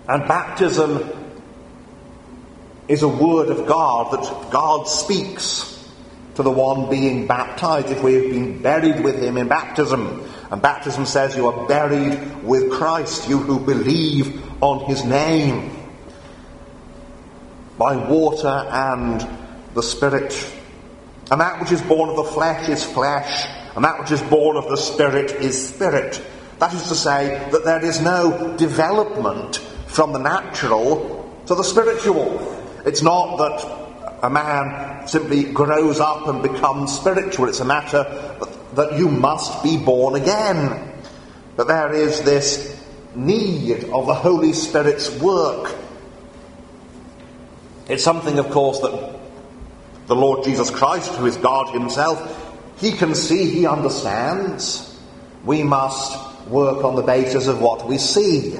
And 0.08 0.26
baptism 0.28 1.08
is 2.88 3.02
a 3.02 3.08
word 3.08 3.48
of 3.48 3.66
God 3.66 4.12
that 4.12 4.50
God 4.50 4.84
speaks 4.84 5.72
to 6.34 6.42
the 6.42 6.50
one 6.50 6.90
being 6.90 7.26
baptized 7.26 7.88
if 7.88 8.02
we 8.02 8.14
have 8.14 8.30
been 8.30 8.60
buried 8.62 9.02
with 9.02 9.22
him 9.22 9.38
in 9.38 9.48
baptism. 9.48 10.22
And 10.50 10.60
baptism 10.60 11.06
says 11.06 11.34
you 11.34 11.46
are 11.48 11.66
buried 11.66 12.44
with 12.44 12.70
Christ, 12.70 13.28
you 13.28 13.38
who 13.38 13.58
believe 13.58 14.42
on 14.62 14.84
his 14.84 15.04
name 15.04 15.72
by 17.78 17.96
water 17.96 18.48
and 18.48 19.26
the 19.74 19.82
Spirit. 19.82 20.52
And 21.30 21.40
that 21.40 21.60
which 21.60 21.72
is 21.72 21.82
born 21.82 22.10
of 22.10 22.16
the 22.16 22.24
flesh 22.24 22.68
is 22.68 22.84
flesh, 22.84 23.46
and 23.74 23.84
that 23.84 23.98
which 23.98 24.12
is 24.12 24.22
born 24.22 24.56
of 24.56 24.68
the 24.68 24.76
Spirit 24.76 25.32
is 25.32 25.68
spirit. 25.68 26.24
That 26.58 26.72
is 26.72 26.88
to 26.88 26.94
say, 26.94 27.48
that 27.50 27.64
there 27.64 27.84
is 27.84 28.00
no 28.00 28.56
development 28.56 29.56
from 29.88 30.12
the 30.12 30.18
natural 30.18 31.42
to 31.46 31.54
the 31.54 31.64
spiritual. 31.64 32.40
It's 32.86 33.02
not 33.02 33.36
that 33.38 34.22
a 34.22 34.30
man 34.30 35.06
simply 35.08 35.44
grows 35.44 36.00
up 36.00 36.28
and 36.28 36.42
becomes 36.42 36.94
spiritual. 36.94 37.48
It's 37.48 37.60
a 37.60 37.64
matter 37.64 38.04
that 38.74 38.98
you 38.98 39.08
must 39.08 39.62
be 39.62 39.76
born 39.76 40.14
again. 40.14 40.92
That 41.56 41.66
there 41.66 41.92
is 41.92 42.22
this 42.22 42.80
need 43.14 43.84
of 43.84 44.06
the 44.06 44.14
Holy 44.14 44.52
Spirit's 44.52 45.10
work. 45.18 45.74
It's 47.88 48.02
something, 48.02 48.38
of 48.38 48.50
course, 48.50 48.80
that 48.80 49.15
the 50.06 50.16
Lord 50.16 50.44
Jesus 50.44 50.70
Christ, 50.70 51.12
who 51.14 51.26
is 51.26 51.36
God 51.36 51.72
Himself, 51.72 52.54
He 52.78 52.92
can 52.92 53.14
see, 53.14 53.50
He 53.50 53.66
understands. 53.66 54.98
We 55.44 55.62
must 55.62 56.16
work 56.48 56.84
on 56.84 56.96
the 56.96 57.02
basis 57.02 57.46
of 57.46 57.60
what 57.60 57.86
we 57.86 57.98
see. 57.98 58.56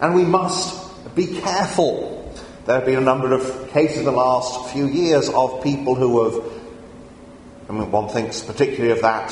And 0.00 0.14
we 0.14 0.24
must 0.24 1.14
be 1.14 1.26
careful. 1.26 2.34
There 2.66 2.76
have 2.76 2.86
been 2.86 2.98
a 2.98 3.02
number 3.02 3.32
of 3.32 3.70
cases 3.70 3.98
in 3.98 4.04
the 4.04 4.12
last 4.12 4.72
few 4.72 4.86
years 4.86 5.28
of 5.28 5.62
people 5.62 5.94
who 5.94 6.24
have, 6.24 6.52
I 7.68 7.72
mean, 7.72 7.90
one 7.90 8.08
thinks 8.08 8.42
particularly 8.42 8.92
of 8.92 9.02
that 9.02 9.30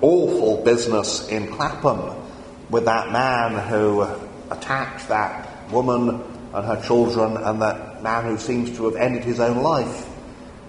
awful 0.00 0.62
business 0.64 1.28
in 1.28 1.48
Clapham 1.52 2.22
with 2.70 2.84
that 2.84 3.12
man 3.12 3.68
who 3.68 4.02
attacked 4.50 5.08
that 5.08 5.70
woman 5.70 6.22
and 6.52 6.66
her 6.66 6.80
children 6.82 7.36
and 7.36 7.62
that 7.62 8.02
man 8.02 8.24
who 8.24 8.38
seems 8.38 8.76
to 8.76 8.84
have 8.84 8.96
ended 8.96 9.24
his 9.24 9.40
own 9.40 9.62
life 9.62 10.06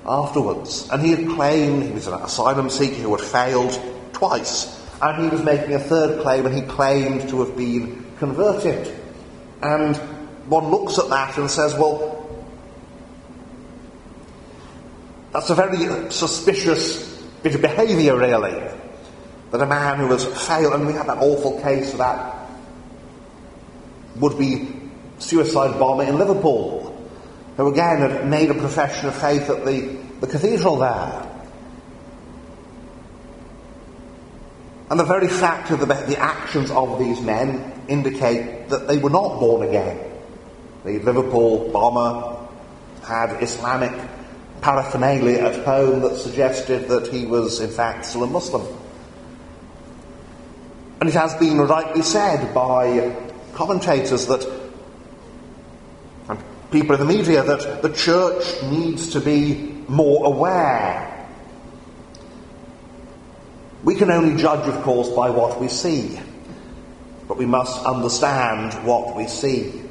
afterwards. 0.08 0.88
And 0.92 1.02
he 1.02 1.12
had 1.12 1.28
claimed 1.28 1.84
he 1.84 1.92
was 1.92 2.08
an 2.08 2.14
asylum 2.14 2.70
seeker 2.70 3.02
who 3.02 3.16
had 3.16 3.26
failed 3.26 3.80
twice. 4.14 4.74
And 5.02 5.24
he 5.24 5.30
was 5.30 5.44
making 5.44 5.74
a 5.74 5.80
third 5.80 6.22
claim 6.22 6.46
and 6.46 6.56
he 6.56 6.62
claimed 6.62 7.30
to 7.30 7.44
have 7.44 7.56
been 7.56 8.06
converted. 8.18 8.94
And 9.62 9.96
one 10.48 10.70
looks 10.70 10.98
at 10.98 11.10
that 11.10 11.38
and 11.38 11.50
says, 11.50 11.74
well, 11.76 12.14
that's 15.34 15.50
a 15.50 15.56
very 15.56 16.12
suspicious 16.12 17.22
bit 17.44 17.56
of 17.56 17.62
behaviour, 17.62 18.18
really. 18.18 18.72
That 19.52 19.62
a 19.62 19.66
man 19.66 20.00
who 20.00 20.08
has 20.08 20.26
failed, 20.48 20.74
and 20.74 20.88
we 20.88 20.94
had 20.94 21.08
that 21.08 21.20
awful 21.20 21.62
case 21.62 21.92
of 21.92 22.00
that 22.00 22.50
would 24.16 24.38
be 24.38 24.68
suicide 25.20 25.78
bomber 25.80 26.04
in 26.04 26.18
Liverpool, 26.18 26.94
who 27.56 27.72
again 27.72 28.00
had 28.00 28.28
made 28.28 28.50
a 28.50 28.54
profession 28.54 29.08
of 29.08 29.16
faith 29.16 29.50
at 29.50 29.66
the, 29.66 29.97
the 30.20 30.28
cathedral 30.28 30.78
there. 30.78 31.28
And 34.90 35.00
the 35.00 35.04
very 35.04 35.28
fact 35.28 35.70
of 35.72 35.80
the, 35.80 35.86
the 35.86 36.18
actions 36.18 36.72
of 36.72 36.98
these 36.98 37.20
men 37.22 37.84
indicate 37.88 38.70
that 38.70 38.88
they 38.88 38.98
were 38.98 39.10
not 39.10 39.40
born 39.40 39.68
again. 39.68 40.00
The 40.86 41.00
Liverpool 41.00 41.70
bomber 41.72 42.48
had 43.04 43.44
Islamic 43.44 43.92
paraphernalia 44.62 45.40
at 45.40 45.66
home 45.66 46.02
that 46.02 46.18
suggested 46.18 46.88
that 46.88 47.08
he 47.08 47.26
was 47.26 47.60
in 47.60 47.70
fact 47.70 48.06
still 48.06 48.24
a 48.24 48.28
Muslim. 48.28 48.66
And 51.00 51.10
it 51.10 51.16
has 51.16 51.36
been 51.36 51.60
rightly 51.60 52.02
said 52.02 52.54
by 52.54 53.16
commentators 53.54 54.26
that 54.28 54.46
and 56.30 56.40
people 56.72 56.96
in 56.96 57.00
the 57.00 57.14
media 57.14 57.44
that 57.44 57.82
the 57.82 57.90
church 57.90 58.64
needs 58.64 59.10
to 59.10 59.20
be 59.20 59.77
more 59.88 60.26
aware. 60.26 61.28
We 63.84 63.96
can 63.96 64.12
only 64.12 64.42
judge, 64.42 64.68
of 64.68 64.82
course, 64.84 65.10
by 65.10 65.30
what 65.30 65.60
we 65.60 65.68
see, 65.68 66.20
but 67.28 67.38
we 67.38 67.46
must 67.46 67.86
understand 67.86 68.74
what 68.86 69.16
we 69.16 69.28
see. 69.28 69.82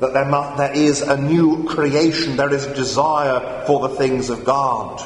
That 0.00 0.12
there, 0.12 0.24
must, 0.24 0.58
there 0.58 0.72
is 0.72 1.02
a 1.02 1.16
new 1.16 1.64
creation, 1.64 2.36
there 2.36 2.52
is 2.52 2.66
a 2.66 2.74
desire 2.74 3.64
for 3.66 3.88
the 3.88 3.94
things 3.96 4.30
of 4.30 4.44
God 4.44 5.00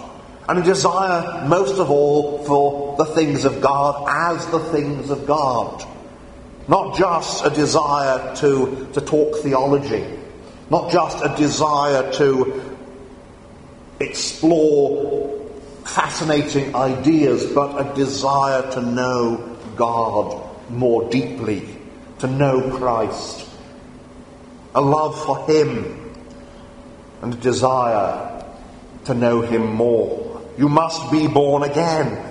and 0.49 0.59
a 0.59 0.63
desire, 0.63 1.47
most 1.47 1.79
of 1.79 1.91
all, 1.91 2.43
for 2.45 2.97
the 2.97 3.05
things 3.05 3.45
of 3.45 3.61
God 3.61 4.07
as 4.09 4.47
the 4.47 4.59
things 4.59 5.11
of 5.11 5.27
God. 5.27 5.85
Not 6.67 6.97
just 6.97 7.45
a 7.45 7.51
desire 7.51 8.35
to, 8.37 8.89
to 8.95 9.01
talk 9.03 9.37
theology, 9.43 10.07
not 10.71 10.91
just 10.91 11.23
a 11.23 11.35
desire 11.37 12.11
to 12.15 12.68
explore 14.01 15.51
fascinating 15.85 16.75
ideas, 16.75 17.47
but 17.47 17.81
a 17.81 17.95
desire 17.95 18.71
to 18.73 18.83
know 18.83 19.59
God 19.77 20.45
more 20.71 21.09
deeply, 21.09 21.67
to 22.19 22.27
know 22.27 22.77
Christ, 22.77 23.49
a 24.75 24.81
love 24.81 25.21
for 25.25 25.47
Him, 25.47 26.15
and 27.23 27.35
a 27.35 27.37
desire 27.39 28.45
to 29.07 29.15
know 29.15 29.41
Him 29.41 29.75
more. 29.75 30.43
You 30.59 30.69
must 30.69 31.11
be 31.11 31.27
born 31.27 31.63
again. 31.63 32.25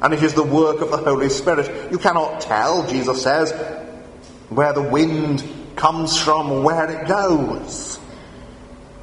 And 0.00 0.12
it 0.12 0.22
is 0.22 0.34
the 0.34 0.42
work 0.42 0.82
of 0.82 0.90
the 0.90 0.98
Holy 0.98 1.30
Spirit. 1.30 1.90
You 1.90 1.98
cannot 1.98 2.40
tell, 2.42 2.86
Jesus 2.86 3.22
says, 3.22 3.50
where 4.50 4.72
the 4.72 4.82
wind 4.82 5.42
comes 5.74 6.20
from, 6.20 6.62
where 6.62 6.90
it 6.90 7.08
goes. 7.08 7.98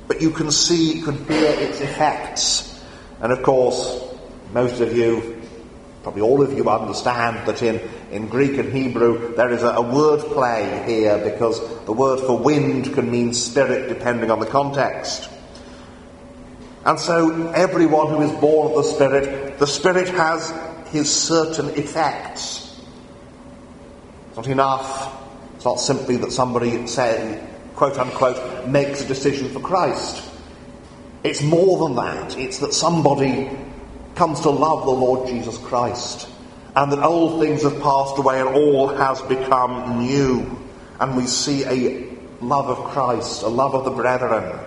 But 0.08 0.22
you 0.22 0.32
can 0.32 0.52
see, 0.52 0.94
you 0.94 1.04
can 1.04 1.26
hear 1.26 1.52
its 1.60 1.82
effects. 1.82 2.84
And 3.22 3.32
of 3.32 3.42
course, 3.44 4.04
most 4.54 4.82
of 4.82 4.96
you, 4.96 5.42
probably 6.04 6.22
all 6.22 6.42
of 6.42 6.54
you 6.54 6.70
understand 6.70 7.48
that 7.48 7.62
in, 7.64 7.80
in 8.12 8.28
Greek 8.28 8.58
and 8.58 8.74
Hebrew 8.74 9.36
there 9.36 9.50
is 9.50 9.64
a, 9.64 9.70
a 9.70 9.82
word 9.82 10.20
play 10.20 10.84
here 10.86 11.18
because 11.18 11.60
the 11.86 11.94
word 11.94 12.20
for 12.20 12.38
wind 12.38 12.94
can 12.94 13.10
mean 13.10 13.34
spirit 13.34 13.88
depending 13.88 14.30
on 14.30 14.40
the 14.40 14.46
context. 14.46 15.30
And 16.86 17.00
so 17.00 17.48
everyone 17.52 18.10
who 18.10 18.22
is 18.24 18.32
born 18.34 18.72
of 18.72 18.76
the 18.76 18.84
Spirit, 18.84 19.58
the 19.58 19.68
Spirit 19.68 20.10
has 20.10 20.54
his 20.92 21.10
certain 21.10 21.70
effects. 21.70 22.82
It's 24.28 24.36
not 24.36 24.48
enough. 24.48 25.24
It's 25.56 25.66
not 25.66 25.80
simply 25.80 26.18
that 26.18 26.34
somebody 26.34 26.86
say, 26.88 27.42
quote 27.76 27.98
unquote, 27.98 28.68
makes 28.68 29.02
a 29.02 29.08
decision 29.08 29.50
for 29.50 29.60
Christ. 29.60 30.24
It's 31.24 31.42
more 31.42 31.88
than 31.88 31.96
that. 31.96 32.38
It's 32.38 32.60
that 32.60 32.74
somebody 32.74 33.50
comes 34.16 34.42
to 34.42 34.50
love 34.50 34.86
the 34.86 34.92
Lord 34.92 35.28
Jesus 35.28 35.58
Christ 35.58 36.28
and 36.76 36.92
that 36.92 37.04
old 37.04 37.40
things 37.40 37.64
have 37.64 37.80
passed 37.82 38.18
away 38.18 38.40
and 38.40 38.50
all 38.50 38.88
has 38.88 39.22
become 39.24 40.06
new. 40.06 40.60
And 41.00 41.16
we 41.16 41.28
see 41.28 41.64
a 41.66 42.08
love 42.42 42.68
of 42.68 42.92
Christ, 42.92 43.44
a 43.44 43.48
love 43.48 43.76
of 43.76 43.86
the 43.86 43.92
brethren, 43.92 44.60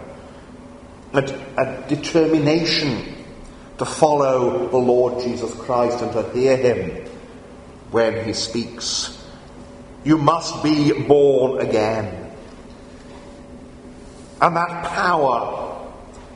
a, 1.13 1.19
a 1.57 1.89
determination 1.89 3.15
to 3.79 3.85
follow 3.85 4.69
the 4.69 4.77
Lord 4.77 5.23
Jesus 5.23 5.53
Christ 5.55 6.01
and 6.01 6.13
to 6.13 6.31
hear 6.31 6.57
him 6.57 7.07
when 7.91 8.25
he 8.25 8.33
speaks. 8.33 9.13
You 10.05 10.19
must 10.19 10.63
be 10.63 10.93
born 10.93 11.61
again. 11.61 12.26
And 14.41 14.57
that 14.57 14.85
power 14.85 15.89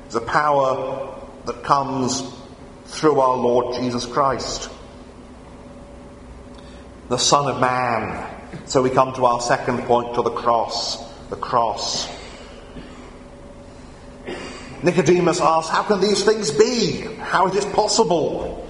is 0.08 0.14
a 0.14 0.20
power 0.20 1.16
that 1.46 1.62
comes 1.62 2.22
through 2.86 3.20
our 3.20 3.36
Lord 3.36 3.76
Jesus 3.76 4.06
Christ, 4.06 4.70
the 7.08 7.18
Son 7.18 7.50
of 7.50 7.60
Man. 7.60 8.26
So 8.66 8.82
we 8.82 8.90
come 8.90 9.12
to 9.14 9.26
our 9.26 9.40
second 9.40 9.82
point 9.82 10.14
to 10.14 10.22
the 10.22 10.30
cross. 10.30 10.98
The 11.28 11.36
cross. 11.36 12.08
Nicodemus 14.82 15.40
asked, 15.40 15.70
How 15.70 15.82
can 15.82 16.00
these 16.00 16.24
things 16.24 16.50
be? 16.50 17.02
How 17.18 17.46
is 17.48 17.52
this 17.52 17.66
possible? 17.66 18.66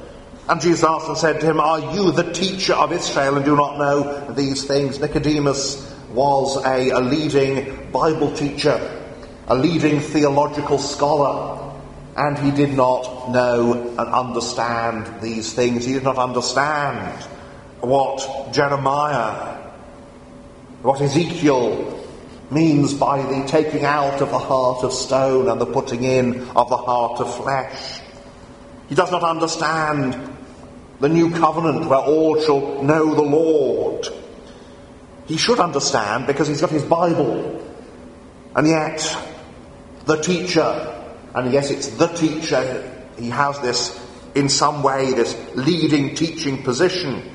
And 0.49 0.61
Jesus 0.61 0.83
asked 0.83 1.07
and 1.07 1.17
said 1.17 1.41
to 1.41 1.47
him, 1.47 1.61
Are 1.61 1.95
you 1.95 2.11
the 2.11 2.33
teacher 2.33 2.75
of 2.75 2.93
Israel 2.93 3.37
and 3.37 3.45
do 3.45 3.55
not 3.55 3.79
know 3.79 4.35
these 4.35 4.65
things? 4.65 4.99
Nicodemus 4.99 5.95
was 6.13 6.57
a, 6.65 6.91
a 6.91 6.99
leading 6.99 7.91
Bible 7.93 8.35
teacher, 8.35 9.00
a 9.49 9.55
leading 9.55 10.01
theological 10.01 10.79
scholar, 10.79 11.73
and 12.17 12.39
he 12.39 12.51
did 12.51 12.75
not 12.75 13.31
know 13.31 13.73
and 13.73 14.01
understand 14.01 15.21
these 15.21 15.53
things. 15.53 15.85
He 15.85 15.95
did 15.95 16.05
not 16.05 16.19
understand 16.19 17.23
what 17.81 18.53
Jeremiah, 18.53 19.57
what 20.83 21.01
Ezekiel 21.01 21.99
means 22.51 22.95
by 22.95 23.23
the 23.23 23.47
taking 23.47 23.85
out 23.85 24.21
of 24.21 24.31
the 24.31 24.39
heart 24.39 24.83
of 24.85 24.93
stone 24.93 25.49
and 25.49 25.61
the 25.61 25.67
putting 25.67 26.05
in 26.05 26.49
of 26.51 26.69
the 26.69 26.77
heart 26.77 27.21
of 27.21 27.35
flesh. 27.37 28.01
He 28.89 28.95
does 28.95 29.11
not 29.13 29.23
understand 29.23 30.37
the 30.99 31.09
new 31.09 31.31
covenant 31.31 31.89
where 31.89 32.01
all 32.01 32.41
shall 32.41 32.83
know 32.83 33.15
the 33.15 33.23
Lord. 33.23 34.07
He 35.27 35.37
should 35.37 35.61
understand 35.61 36.27
because 36.27 36.49
he's 36.49 36.61
got 36.61 36.71
his 36.71 36.85
Bible. 36.85 37.65
And 38.57 38.67
yet, 38.67 39.01
the 40.07 40.17
teacher, 40.17 41.05
and 41.35 41.53
yes, 41.53 41.71
it's 41.71 41.89
the 41.89 42.09
teacher, 42.09 43.07
he 43.19 43.31
has 43.31 43.59
this, 43.61 43.99
in 44.35 44.49
some 44.49 44.83
way, 44.83 45.13
this 45.13 45.37
leading 45.55 46.15
teaching 46.15 46.63
position. 46.63 47.35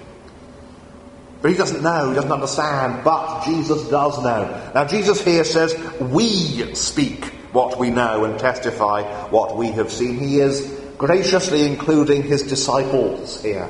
But 1.41 1.51
he 1.51 1.57
doesn't 1.57 1.83
know, 1.83 2.09
he 2.09 2.15
doesn't 2.15 2.31
understand, 2.31 3.03
but 3.03 3.43
Jesus 3.43 3.87
does 3.89 4.17
know. 4.23 4.71
Now, 4.73 4.85
Jesus 4.85 5.23
here 5.23 5.43
says, 5.43 5.75
We 5.99 6.73
speak 6.73 7.25
what 7.51 7.77
we 7.77 7.89
know 7.89 8.25
and 8.25 8.39
testify 8.39 9.03
what 9.29 9.55
we 9.55 9.67
have 9.71 9.91
seen. 9.91 10.17
He 10.17 10.39
is 10.39 10.61
graciously 10.97 11.65
including 11.65 12.23
his 12.23 12.43
disciples 12.43 13.41
here. 13.41 13.69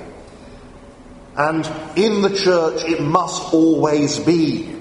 And 1.35 1.69
in 1.97 2.21
the 2.21 2.35
church, 2.35 2.85
it 2.85 3.01
must 3.01 3.53
always 3.53 4.19
be 4.19 4.74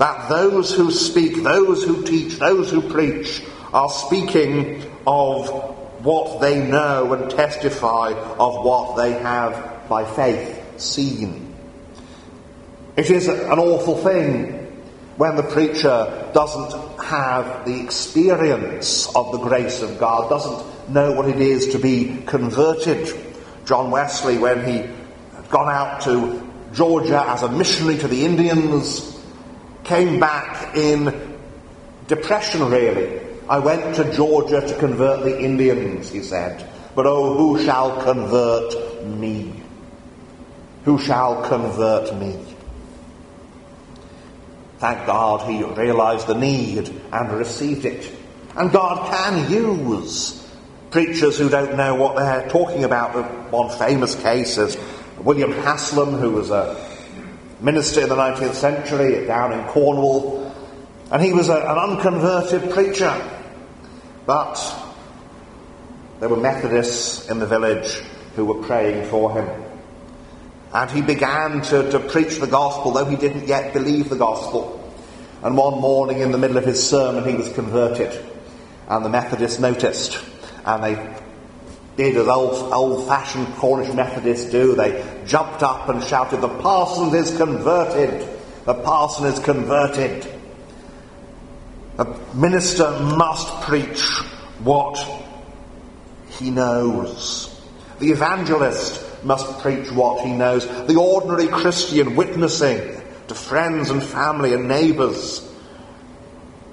that 0.00 0.30
those 0.30 0.74
who 0.74 0.90
speak, 0.90 1.42
those 1.42 1.84
who 1.84 2.02
teach, 2.02 2.38
those 2.38 2.70
who 2.70 2.80
preach 2.80 3.42
are 3.74 3.90
speaking 3.90 4.82
of 5.06 5.50
what 6.02 6.40
they 6.40 6.66
know 6.66 7.12
and 7.12 7.30
testify 7.30 8.12
of 8.14 8.64
what 8.64 8.96
they 8.96 9.12
have 9.12 9.86
by 9.90 10.10
faith 10.14 10.80
seen. 10.80 11.54
It 12.96 13.10
is 13.10 13.28
an 13.28 13.58
awful 13.58 13.96
thing 13.96 14.52
when 15.18 15.36
the 15.36 15.42
preacher 15.42 16.30
doesn't 16.32 17.02
have 17.02 17.66
the 17.66 17.78
experience 17.82 19.06
of 19.14 19.32
the 19.32 19.38
grace 19.38 19.82
of 19.82 19.98
God, 19.98 20.30
doesn't 20.30 20.90
know 20.90 21.12
what 21.12 21.28
it 21.28 21.42
is 21.42 21.68
to 21.74 21.78
be 21.78 22.22
converted. 22.24 23.14
John 23.66 23.90
Wesley, 23.90 24.38
when 24.38 24.64
he 24.64 24.78
had 24.78 25.50
gone 25.50 25.68
out 25.68 26.00
to 26.04 26.50
Georgia 26.72 27.22
as 27.28 27.42
a 27.42 27.52
missionary 27.52 27.98
to 27.98 28.08
the 28.08 28.24
Indians, 28.24 29.09
came 29.84 30.20
back 30.20 30.76
in 30.76 31.38
depression, 32.06 32.68
really. 32.70 33.20
I 33.48 33.58
went 33.58 33.96
to 33.96 34.12
Georgia 34.12 34.60
to 34.60 34.78
convert 34.78 35.24
the 35.24 35.40
Indians, 35.40 36.10
he 36.10 36.22
said, 36.22 36.68
but 36.94 37.06
oh, 37.06 37.36
who 37.36 37.64
shall 37.64 38.02
convert 38.02 39.04
me? 39.06 39.52
Who 40.84 40.98
shall 40.98 41.42
convert 41.42 42.14
me? 42.16 42.38
Thank 44.78 45.06
God 45.06 45.50
he 45.50 45.62
realized 45.62 46.26
the 46.26 46.34
need 46.34 46.88
and 47.12 47.32
received 47.32 47.84
it. 47.84 48.10
And 48.56 48.72
God 48.72 49.10
can 49.10 49.52
use 49.52 50.48
preachers 50.90 51.38
who 51.38 51.48
don't 51.48 51.76
know 51.76 51.94
what 51.94 52.16
they're 52.16 52.48
talking 52.48 52.84
about. 52.84 53.12
One 53.52 53.76
famous 53.78 54.14
case 54.14 54.58
is 54.58 54.76
William 55.18 55.52
Haslam, 55.52 56.14
who 56.14 56.30
was 56.30 56.50
a 56.50 56.74
minister 57.60 58.02
in 58.02 58.08
the 58.08 58.16
19th 58.16 58.54
century 58.54 59.26
down 59.26 59.52
in 59.52 59.64
Cornwall. 59.66 60.52
And 61.10 61.22
he 61.22 61.32
was 61.32 61.48
a, 61.48 61.56
an 61.56 61.78
unconverted 61.78 62.70
preacher. 62.70 63.14
But 64.26 64.58
there 66.20 66.28
were 66.28 66.36
Methodists 66.36 67.28
in 67.28 67.38
the 67.38 67.46
village 67.46 68.00
who 68.36 68.44
were 68.44 68.62
praying 68.62 69.08
for 69.08 69.32
him. 69.32 69.64
And 70.72 70.90
he 70.90 71.02
began 71.02 71.62
to, 71.62 71.90
to 71.90 71.98
preach 71.98 72.38
the 72.38 72.46
gospel, 72.46 72.92
though 72.92 73.04
he 73.04 73.16
didn't 73.16 73.48
yet 73.48 73.72
believe 73.72 74.08
the 74.08 74.16
gospel. 74.16 74.76
And 75.42 75.56
one 75.56 75.80
morning 75.80 76.20
in 76.20 76.30
the 76.30 76.38
middle 76.38 76.58
of 76.58 76.64
his 76.64 76.86
sermon, 76.86 77.28
he 77.28 77.34
was 77.34 77.52
converted. 77.52 78.24
And 78.88 79.04
the 79.04 79.08
Methodists 79.08 79.58
noticed. 79.58 80.22
And 80.64 80.84
they 80.84 81.16
did 82.00 82.16
as 82.16 82.28
old, 82.28 82.72
old 82.72 83.06
fashioned 83.06 83.46
Cornish 83.56 83.92
Methodists 83.92 84.50
do. 84.50 84.74
They 84.74 85.04
jumped 85.26 85.62
up 85.62 85.90
and 85.90 86.02
shouted, 86.02 86.40
The 86.40 86.48
parson 86.48 87.14
is 87.14 87.36
converted! 87.36 88.26
The 88.64 88.72
parson 88.72 89.26
is 89.26 89.38
converted! 89.38 90.26
A 91.98 92.06
minister 92.34 92.88
must 93.00 93.48
preach 93.68 94.02
what 94.60 94.96
he 96.30 96.50
knows. 96.50 97.54
The 97.98 98.12
evangelist 98.12 99.04
must 99.22 99.58
preach 99.58 99.90
what 99.92 100.24
he 100.24 100.32
knows. 100.32 100.66
The 100.86 100.96
ordinary 100.96 101.48
Christian 101.48 102.16
witnessing 102.16 103.02
to 103.28 103.34
friends 103.34 103.90
and 103.90 104.02
family 104.02 104.54
and 104.54 104.68
neighbours. 104.68 105.46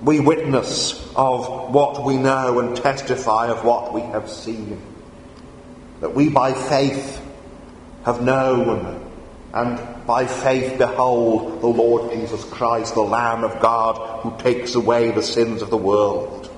We 0.02 0.22
witness 0.22 0.94
of 1.18 1.74
what 1.74 2.06
we 2.06 2.16
know 2.16 2.60
and 2.60 2.78
testify 2.78 3.48
of 3.48 3.66
what 3.66 3.94
we 3.94 4.00
have 4.02 4.30
seen. 4.30 4.82
That 6.02 6.14
we 6.14 6.30
by 6.30 6.54
faith 6.54 7.22
have 8.06 8.22
known 8.22 9.04
and 9.54 10.06
by 10.06 10.26
faith 10.26 10.78
behold 10.78 11.62
the 11.62 11.68
Lord 11.68 12.12
Jesus 12.12 12.44
Christ, 12.46 12.94
the 12.94 13.02
Lamb 13.02 13.44
of 13.44 13.60
God 13.60 14.22
who 14.22 14.38
takes 14.42 14.76
away 14.76 15.12
the 15.12 15.24
sins 15.24 15.62
of 15.62 15.70
the 15.70 15.78
world. 15.78 16.50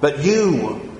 But 0.00 0.24
you, 0.24 0.92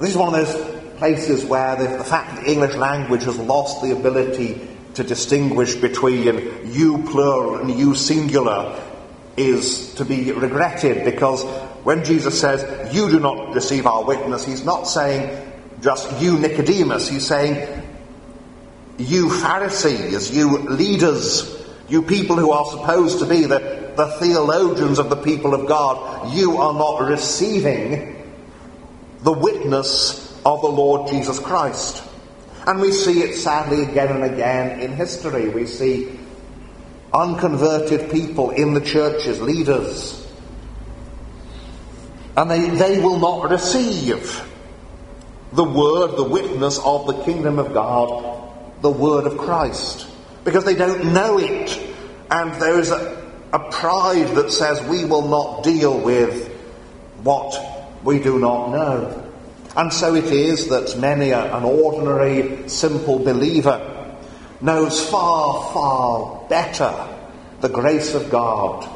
this 0.00 0.10
is 0.10 0.16
one 0.16 0.34
of 0.34 0.46
those 0.46 0.76
places 0.96 1.44
where 1.44 1.76
the, 1.76 1.98
the 1.98 2.04
fact 2.04 2.34
that 2.34 2.44
the 2.44 2.50
English 2.50 2.74
language 2.74 3.24
has 3.24 3.38
lost 3.38 3.82
the 3.82 3.92
ability 3.92 4.60
to 4.94 5.04
distinguish 5.04 5.74
between 5.74 6.72
you 6.72 7.04
plural 7.04 7.56
and 7.56 7.78
you 7.78 7.94
singular 7.94 8.82
is 9.36 9.94
to 9.94 10.04
be 10.06 10.32
regretted 10.32 11.04
because 11.04 11.44
when 11.86 12.02
Jesus 12.04 12.40
says, 12.40 12.92
You 12.92 13.08
do 13.08 13.20
not 13.20 13.54
receive 13.54 13.86
our 13.86 14.02
witness, 14.02 14.44
he's 14.44 14.64
not 14.64 14.88
saying 14.88 15.52
just 15.80 16.20
you, 16.20 16.36
Nicodemus. 16.36 17.08
He's 17.08 17.24
saying, 17.24 17.80
You 18.98 19.30
Pharisees, 19.30 20.34
you 20.34 20.58
leaders, 20.58 21.64
you 21.88 22.02
people 22.02 22.34
who 22.34 22.50
are 22.50 22.66
supposed 22.66 23.20
to 23.20 23.26
be 23.26 23.42
the, 23.42 23.92
the 23.96 24.16
theologians 24.18 24.98
of 24.98 25.10
the 25.10 25.16
people 25.16 25.54
of 25.54 25.68
God, 25.68 26.34
you 26.34 26.56
are 26.56 26.74
not 26.74 27.08
receiving 27.08 28.34
the 29.22 29.32
witness 29.32 30.36
of 30.44 30.62
the 30.62 30.68
Lord 30.68 31.08
Jesus 31.08 31.38
Christ. 31.38 32.02
And 32.66 32.80
we 32.80 32.90
see 32.90 33.20
it 33.20 33.36
sadly 33.36 33.84
again 33.84 34.08
and 34.08 34.24
again 34.24 34.80
in 34.80 34.90
history. 34.90 35.50
We 35.50 35.66
see 35.66 36.18
unconverted 37.14 38.10
people 38.10 38.50
in 38.50 38.74
the 38.74 38.80
churches, 38.80 39.40
leaders, 39.40 40.25
and 42.36 42.50
they, 42.50 42.68
they 42.68 43.00
will 43.00 43.18
not 43.18 43.50
receive 43.50 44.42
the 45.52 45.64
word, 45.64 46.16
the 46.16 46.24
witness 46.24 46.78
of 46.78 47.06
the 47.06 47.22
kingdom 47.24 47.58
of 47.58 47.72
God, 47.72 48.52
the 48.82 48.90
word 48.90 49.26
of 49.26 49.38
Christ, 49.38 50.06
because 50.44 50.64
they 50.64 50.74
don't 50.74 51.12
know 51.14 51.38
it. 51.38 51.80
And 52.30 52.52
there 52.60 52.78
is 52.78 52.90
a, 52.90 53.24
a 53.52 53.70
pride 53.70 54.34
that 54.34 54.52
says 54.52 54.82
we 54.88 55.04
will 55.04 55.28
not 55.28 55.64
deal 55.64 55.98
with 55.98 56.48
what 57.22 57.58
we 58.04 58.18
do 58.18 58.38
not 58.38 58.70
know. 58.70 59.22
And 59.76 59.92
so 59.92 60.14
it 60.14 60.26
is 60.26 60.68
that 60.68 60.98
many 60.98 61.32
an 61.32 61.64
ordinary, 61.64 62.68
simple 62.68 63.18
believer 63.18 64.16
knows 64.60 65.08
far, 65.08 65.72
far 65.72 66.48
better 66.48 66.94
the 67.60 67.68
grace 67.68 68.14
of 68.14 68.30
God 68.30 68.88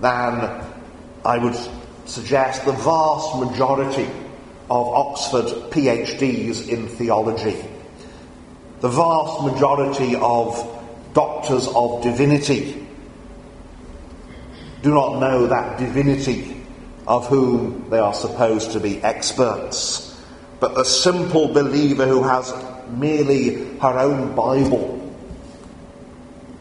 than 0.00 0.64
I 1.24 1.38
would 1.38 1.56
suggest 2.10 2.64
the 2.64 2.72
vast 2.72 3.38
majority 3.38 4.10
of 4.68 4.88
Oxford 4.88 5.46
PhDs 5.70 6.68
in 6.68 6.88
theology. 6.88 7.56
The 8.80 8.88
vast 8.88 9.42
majority 9.42 10.16
of 10.16 10.78
doctors 11.14 11.68
of 11.68 12.02
divinity 12.02 12.84
do 14.82 14.92
not 14.92 15.20
know 15.20 15.46
that 15.46 15.78
divinity 15.78 16.66
of 17.06 17.28
whom 17.28 17.88
they 17.90 17.98
are 17.98 18.14
supposed 18.14 18.72
to 18.72 18.80
be 18.80 19.00
experts. 19.02 20.20
But 20.58 20.74
the 20.74 20.84
simple 20.84 21.48
believer 21.48 22.06
who 22.06 22.24
has 22.24 22.52
merely 22.88 23.78
her 23.78 23.98
own 23.98 24.34
Bible 24.34 25.14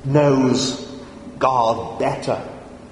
knows 0.06 0.86
God 1.40 1.98
better 1.98 2.49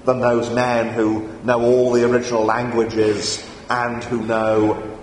than 0.08 0.22
those 0.22 0.50
men 0.50 0.94
who 0.94 1.28
know 1.44 1.62
all 1.62 1.92
the 1.92 2.10
original 2.10 2.46
languages 2.46 3.46
and 3.70 4.02
who 4.06 4.26
know 4.26 4.98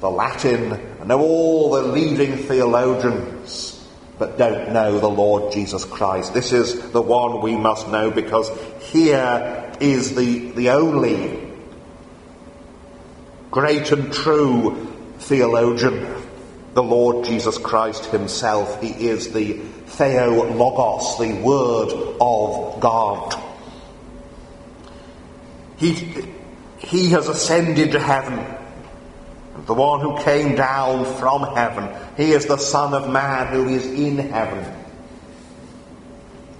the 0.00 0.10
Latin 0.10 0.72
and 0.72 1.08
know 1.08 1.20
all 1.20 1.70
the 1.70 1.80
leading 1.80 2.36
theologians 2.36 3.72
but 4.18 4.36
don't 4.36 4.72
know 4.74 4.98
the 4.98 5.08
Lord 5.08 5.52
Jesus 5.52 5.86
Christ. 5.86 6.34
This 6.34 6.52
is 6.52 6.90
the 6.90 7.00
one 7.00 7.40
we 7.40 7.56
must 7.56 7.88
know 7.88 8.10
because 8.10 8.50
here 8.92 9.72
is 9.80 10.14
the, 10.14 10.50
the 10.50 10.70
only 10.70 11.50
great 13.50 13.90
and 13.90 14.12
true 14.12 14.86
theologian, 15.18 16.14
the 16.74 16.82
Lord 16.82 17.24
Jesus 17.24 17.56
Christ 17.56 18.04
himself. 18.06 18.82
He 18.82 18.88
is 18.88 19.32
the 19.32 19.54
Theologos, 19.86 21.18
the 21.18 21.40
Word 21.42 22.16
of 22.20 22.80
God. 22.80 23.45
He, 25.76 25.92
he 26.78 27.10
has 27.10 27.28
ascended 27.28 27.92
to 27.92 28.00
heaven. 28.00 28.44
The 29.66 29.74
one 29.74 30.00
who 30.00 30.18
came 30.22 30.54
down 30.54 31.04
from 31.16 31.42
heaven. 31.54 31.88
He 32.16 32.32
is 32.32 32.46
the 32.46 32.56
Son 32.56 32.94
of 32.94 33.10
Man 33.10 33.48
who 33.48 33.68
is 33.68 33.86
in 33.86 34.18
heaven. 34.18 34.64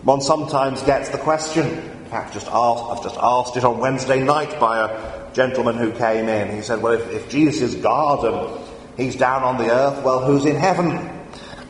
One 0.03 0.21
sometimes 0.21 0.83
gets 0.83 1.09
the 1.11 1.19
question, 1.19 1.67
in 1.67 2.05
fact, 2.07 2.35
just 2.35 2.47
asked, 2.47 2.85
I've 2.85 3.03
just 3.03 3.17
asked 3.21 3.57
it 3.57 3.65
on 3.65 3.79
Wednesday 3.79 4.23
night 4.23 4.59
by 4.61 4.79
a 4.79 5.33
gentleman 5.35 5.77
who 5.77 5.93
came 5.93 6.29
in. 6.29 6.55
He 6.55 6.63
said, 6.63 6.81
Well, 6.81 6.93
if, 6.93 7.11
if 7.11 7.29
Jesus 7.29 7.75
is 7.75 7.83
God 7.83 8.25
and 8.25 8.65
he's 8.97 9.17
down 9.17 9.43
on 9.43 9.59
the 9.59 9.71
earth, 9.71 10.03
well, 10.05 10.25
who's 10.25 10.45
in 10.45 10.57
heaven? 10.57 11.11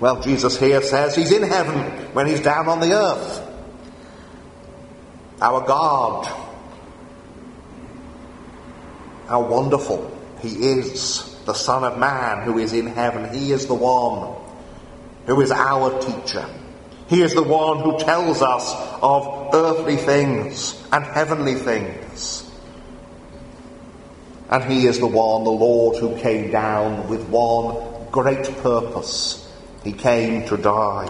Well, 0.00 0.20
Jesus 0.20 0.58
here 0.58 0.82
says 0.82 1.16
he's 1.16 1.32
in 1.32 1.42
heaven 1.42 1.78
when 2.12 2.26
he's 2.26 2.40
down 2.40 2.68
on 2.68 2.80
the 2.80 2.92
earth. 2.92 3.42
Our 5.40 5.66
God. 5.66 6.45
How 9.26 9.42
wonderful 9.42 10.10
he 10.40 10.50
is, 10.50 11.36
the 11.44 11.54
Son 11.54 11.84
of 11.84 11.98
Man 11.98 12.42
who 12.42 12.58
is 12.58 12.72
in 12.72 12.86
heaven. 12.86 13.32
He 13.34 13.52
is 13.52 13.66
the 13.66 13.74
one 13.74 14.36
who 15.26 15.40
is 15.40 15.50
our 15.50 16.00
teacher. 16.00 16.48
He 17.08 17.22
is 17.22 17.34
the 17.34 17.42
one 17.42 17.80
who 17.80 17.98
tells 17.98 18.42
us 18.42 18.74
of 19.02 19.54
earthly 19.54 19.96
things 19.96 20.82
and 20.92 21.04
heavenly 21.04 21.54
things. 21.54 22.50
And 24.48 24.64
he 24.64 24.86
is 24.86 24.98
the 24.98 25.06
one, 25.06 25.44
the 25.44 25.50
Lord, 25.50 25.96
who 25.96 26.16
came 26.18 26.50
down 26.50 27.08
with 27.08 27.28
one 27.28 28.08
great 28.10 28.44
purpose. 28.58 29.42
He 29.82 29.92
came 29.92 30.46
to 30.48 30.56
die. 30.56 31.08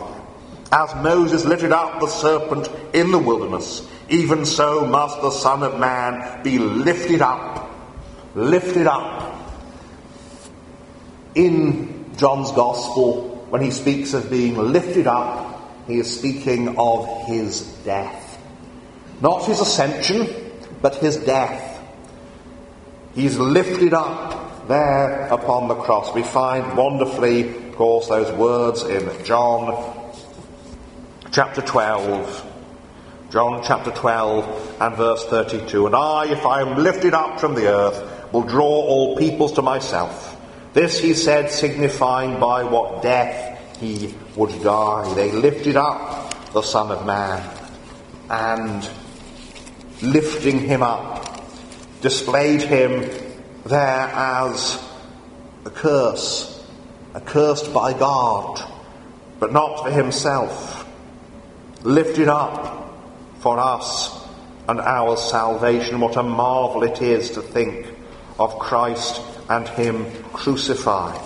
As 0.72 0.94
Moses 0.96 1.44
lifted 1.44 1.72
up 1.72 2.00
the 2.00 2.08
serpent 2.08 2.68
in 2.92 3.10
the 3.10 3.18
wilderness, 3.18 3.86
even 4.08 4.44
so 4.44 4.86
must 4.86 5.20
the 5.20 5.30
Son 5.30 5.62
of 5.62 5.78
Man 5.78 6.42
be 6.42 6.58
lifted 6.58 7.22
up. 7.22 7.65
Lifted 8.36 8.86
up. 8.86 9.32
In 11.34 12.14
John's 12.18 12.52
Gospel, 12.52 13.46
when 13.48 13.62
he 13.62 13.70
speaks 13.70 14.12
of 14.12 14.28
being 14.28 14.58
lifted 14.58 15.06
up, 15.06 15.86
he 15.86 16.00
is 16.00 16.18
speaking 16.18 16.78
of 16.78 17.26
his 17.26 17.62
death. 17.82 18.38
Not 19.22 19.46
his 19.46 19.62
ascension, 19.62 20.28
but 20.82 20.96
his 20.96 21.16
death. 21.16 21.82
He's 23.14 23.38
lifted 23.38 23.94
up 23.94 24.68
there 24.68 25.28
upon 25.28 25.68
the 25.68 25.74
cross. 25.74 26.14
We 26.14 26.22
find 26.22 26.76
wonderfully, 26.76 27.68
of 27.70 27.76
course, 27.76 28.08
those 28.08 28.30
words 28.32 28.82
in 28.82 29.24
John 29.24 30.12
chapter 31.32 31.62
12. 31.62 32.52
John 33.30 33.62
chapter 33.64 33.92
12 33.92 34.76
and 34.80 34.94
verse 34.94 35.24
32. 35.24 35.86
And 35.86 35.96
I, 35.96 36.26
if 36.30 36.44
I 36.44 36.60
am 36.60 36.76
lifted 36.76 37.14
up 37.14 37.40
from 37.40 37.54
the 37.54 37.68
earth, 37.68 38.15
will 38.36 38.42
draw 38.42 38.66
all 38.66 39.16
peoples 39.16 39.54
to 39.54 39.62
myself. 39.62 40.36
This 40.74 41.00
he 41.00 41.14
said, 41.14 41.50
signifying 41.50 42.38
by 42.38 42.64
what 42.64 43.00
death 43.00 43.78
he 43.80 44.14
would 44.36 44.62
die. 44.62 45.14
They 45.14 45.32
lifted 45.32 45.74
up 45.74 46.52
the 46.52 46.60
Son 46.60 46.90
of 46.90 47.06
Man 47.06 47.42
and 48.28 48.86
lifting 50.02 50.58
him 50.58 50.82
up, 50.82 51.46
displayed 52.02 52.60
him 52.60 53.08
there 53.64 54.10
as 54.12 54.84
a 55.64 55.70
curse, 55.70 56.62
accursed 57.14 57.72
by 57.72 57.94
God, 57.94 58.60
but 59.40 59.50
not 59.50 59.82
for 59.82 59.90
himself, 59.90 60.86
lifted 61.84 62.28
up 62.28 62.94
for 63.38 63.58
us 63.58 64.14
and 64.68 64.78
our 64.78 65.16
salvation. 65.16 66.00
What 66.00 66.18
a 66.18 66.22
marvel 66.22 66.82
it 66.82 67.00
is 67.00 67.30
to 67.30 67.40
think 67.40 67.95
of 68.38 68.58
Christ 68.58 69.20
and 69.48 69.66
him 69.68 70.06
crucified. 70.32 71.20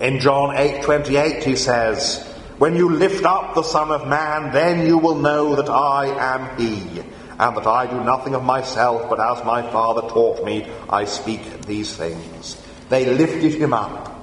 In 0.00 0.20
John 0.20 0.56
8:28 0.56 1.42
he 1.42 1.56
says, 1.56 2.24
"When 2.58 2.76
you 2.76 2.88
lift 2.88 3.24
up 3.24 3.54
the 3.54 3.62
Son 3.62 3.90
of 3.90 4.06
Man, 4.06 4.52
then 4.52 4.86
you 4.86 4.98
will 4.98 5.16
know 5.16 5.56
that 5.56 5.68
I 5.68 6.06
am 6.06 6.56
he, 6.56 7.02
and 7.38 7.56
that 7.56 7.66
I 7.66 7.86
do 7.86 8.00
nothing 8.00 8.34
of 8.34 8.44
myself, 8.44 9.08
but 9.08 9.20
as 9.20 9.44
my 9.44 9.62
Father 9.62 10.02
taught 10.02 10.44
me, 10.44 10.66
I 10.88 11.04
speak 11.04 11.66
these 11.66 11.96
things." 11.96 12.56
They 12.88 13.06
lifted 13.06 13.54
him 13.54 13.72
up. 13.72 14.14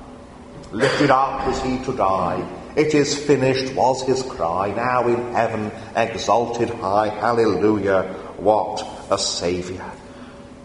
Lifted 0.71 1.11
up 1.11 1.45
was 1.45 1.59
he 1.61 1.77
to 1.79 1.93
die. 1.93 2.41
It 2.75 2.93
is 2.93 3.15
finished 3.15 3.73
was 3.75 4.01
his 4.03 4.23
cry. 4.23 4.73
Now 4.75 5.07
in 5.07 5.33
heaven, 5.33 5.71
exalted 5.95 6.69
high. 6.69 7.07
Hallelujah. 7.07 8.03
What 8.37 8.83
a 9.09 9.17
Saviour. 9.17 9.91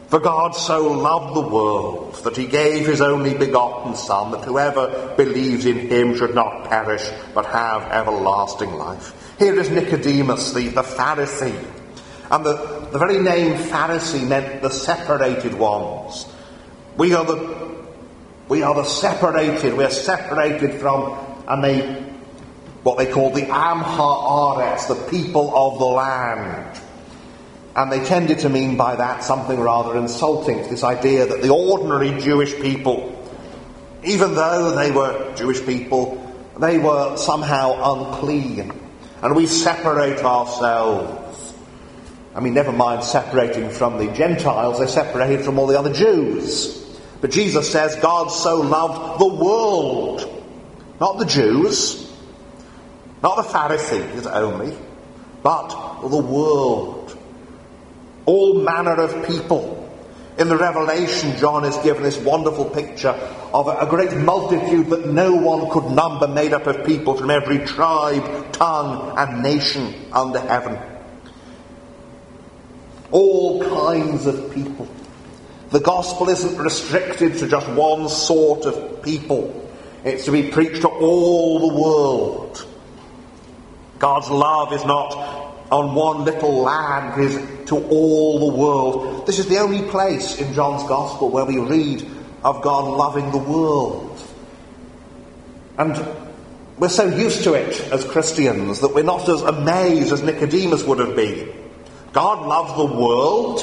For 0.08 0.18
God 0.18 0.56
so 0.56 0.90
loved 0.90 1.36
the 1.36 1.48
world 1.54 2.16
that 2.24 2.36
he 2.36 2.46
gave 2.46 2.84
his 2.84 3.00
only 3.00 3.32
begotten 3.32 3.94
Son, 3.94 4.32
that 4.32 4.44
whoever 4.44 5.14
believes 5.16 5.66
in 5.66 5.88
him 5.88 6.16
should 6.16 6.34
not 6.34 6.68
perish, 6.68 7.08
but 7.32 7.46
have 7.46 7.82
everlasting 7.92 8.72
life. 8.74 9.36
Here 9.38 9.58
is 9.58 9.70
Nicodemus, 9.70 10.52
the, 10.52 10.66
the 10.66 10.82
Pharisee. 10.82 11.64
And 12.28 12.44
the, 12.44 12.88
the 12.90 12.98
very 12.98 13.18
name 13.18 13.56
Pharisee 13.56 14.26
meant 14.26 14.62
the 14.62 14.70
separated 14.70 15.54
ones. 15.54 16.26
We 16.96 17.14
are 17.14 17.24
the, 17.24 17.84
we 18.48 18.64
are 18.64 18.74
the 18.74 18.84
separated, 18.84 19.74
we 19.74 19.84
are 19.84 19.90
separated 19.90 20.80
from, 20.80 21.18
and 21.46 21.62
they, 21.62 21.82
what 22.82 22.98
they 22.98 23.06
call 23.06 23.30
the 23.30 23.42
Am 23.42 23.78
Haaretz, 23.78 24.88
the 24.88 25.08
people 25.08 25.56
of 25.56 25.78
the 25.78 25.86
land. 25.86 26.80
And 27.80 27.90
they 27.90 28.04
tended 28.04 28.40
to 28.40 28.50
mean 28.50 28.76
by 28.76 28.96
that 28.96 29.24
something 29.24 29.58
rather 29.58 29.96
insulting, 29.96 30.58
this 30.68 30.84
idea 30.84 31.24
that 31.24 31.40
the 31.40 31.48
ordinary 31.48 32.20
Jewish 32.20 32.54
people, 32.56 33.18
even 34.04 34.34
though 34.34 34.72
they 34.72 34.90
were 34.90 35.34
Jewish 35.34 35.64
people, 35.64 36.18
they 36.58 36.76
were 36.76 37.16
somehow 37.16 37.94
unclean. 37.94 38.70
And 39.22 39.34
we 39.34 39.46
separate 39.46 40.18
ourselves. 40.18 41.54
I 42.34 42.40
mean, 42.40 42.52
never 42.52 42.70
mind 42.70 43.02
separating 43.02 43.70
from 43.70 43.96
the 43.96 44.12
Gentiles, 44.12 44.78
they 44.78 44.86
separated 44.86 45.42
from 45.42 45.58
all 45.58 45.66
the 45.66 45.78
other 45.78 45.94
Jews. 45.94 46.76
But 47.22 47.30
Jesus 47.30 47.72
says 47.72 47.96
God 47.96 48.28
so 48.28 48.60
loved 48.60 49.20
the 49.20 49.42
world, 49.42 50.44
not 51.00 51.18
the 51.18 51.24
Jews, 51.24 52.12
not 53.22 53.36
the 53.36 53.42
Pharisees 53.42 54.26
only, 54.26 54.76
but 55.42 56.00
the 56.02 56.18
world 56.18 56.99
all 58.26 58.62
manner 58.62 58.94
of 58.94 59.26
people. 59.26 59.76
In 60.38 60.48
the 60.48 60.56
Revelation, 60.56 61.36
John 61.36 61.64
is 61.64 61.76
given 61.78 62.02
this 62.02 62.16
wonderful 62.16 62.64
picture 62.64 63.10
of 63.52 63.68
a, 63.68 63.86
great 63.86 64.16
multitude 64.16 64.88
that 64.88 65.06
no 65.06 65.32
one 65.32 65.68
could 65.70 65.90
number, 65.90 66.28
made 66.28 66.52
up 66.52 66.66
of 66.66 66.86
people 66.86 67.14
from 67.14 67.30
every 67.30 67.58
tribe, 67.58 68.52
tongue, 68.52 69.18
and 69.18 69.42
nation 69.42 69.94
under 70.12 70.40
heaven. 70.40 70.78
All 73.10 73.60
kinds 73.62 74.26
of 74.26 74.54
people. 74.54 74.88
The 75.70 75.80
gospel 75.80 76.28
isn't 76.30 76.56
restricted 76.56 77.38
to 77.38 77.48
just 77.48 77.68
one 77.68 78.08
sort 78.08 78.64
of 78.64 79.02
people. 79.02 79.70
It's 80.04 80.24
to 80.24 80.32
be 80.32 80.50
preached 80.50 80.82
to 80.82 80.88
all 80.88 81.68
the 81.68 81.80
world. 81.80 82.66
God's 83.98 84.30
love 84.30 84.72
is 84.72 84.84
not 84.84 85.49
on 85.70 85.94
one 85.94 86.24
little 86.24 86.62
land 86.62 87.22
is 87.22 87.36
to 87.68 87.76
all 87.76 88.50
the 88.50 88.56
world. 88.56 89.26
This 89.26 89.38
is 89.38 89.46
the 89.46 89.58
only 89.58 89.88
place 89.88 90.38
in 90.38 90.52
John's 90.54 90.82
Gospel 90.88 91.30
where 91.30 91.44
we 91.44 91.58
read 91.58 92.06
of 92.42 92.62
God 92.62 92.96
loving 92.96 93.30
the 93.30 93.38
world. 93.38 94.20
And 95.78 96.04
we're 96.78 96.88
so 96.88 97.06
used 97.06 97.44
to 97.44 97.54
it 97.54 97.80
as 97.92 98.04
Christians 98.04 98.80
that 98.80 98.94
we're 98.94 99.04
not 99.04 99.28
as 99.28 99.42
amazed 99.42 100.12
as 100.12 100.22
Nicodemus 100.22 100.82
would 100.84 100.98
have 100.98 101.14
been. 101.14 101.52
God 102.12 102.46
loves 102.46 102.74
the 102.76 102.96
world. 103.00 103.60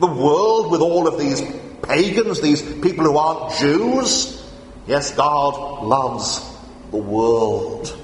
The 0.00 0.06
world 0.06 0.70
with 0.70 0.80
all 0.80 1.06
of 1.06 1.18
these 1.18 1.42
pagans, 1.82 2.40
these 2.40 2.62
people 2.62 3.04
who 3.04 3.18
aren't 3.18 3.54
Jews. 3.58 4.42
Yes, 4.86 5.12
God 5.12 5.84
loves 5.84 6.40
the 6.90 6.96
world. 6.96 7.94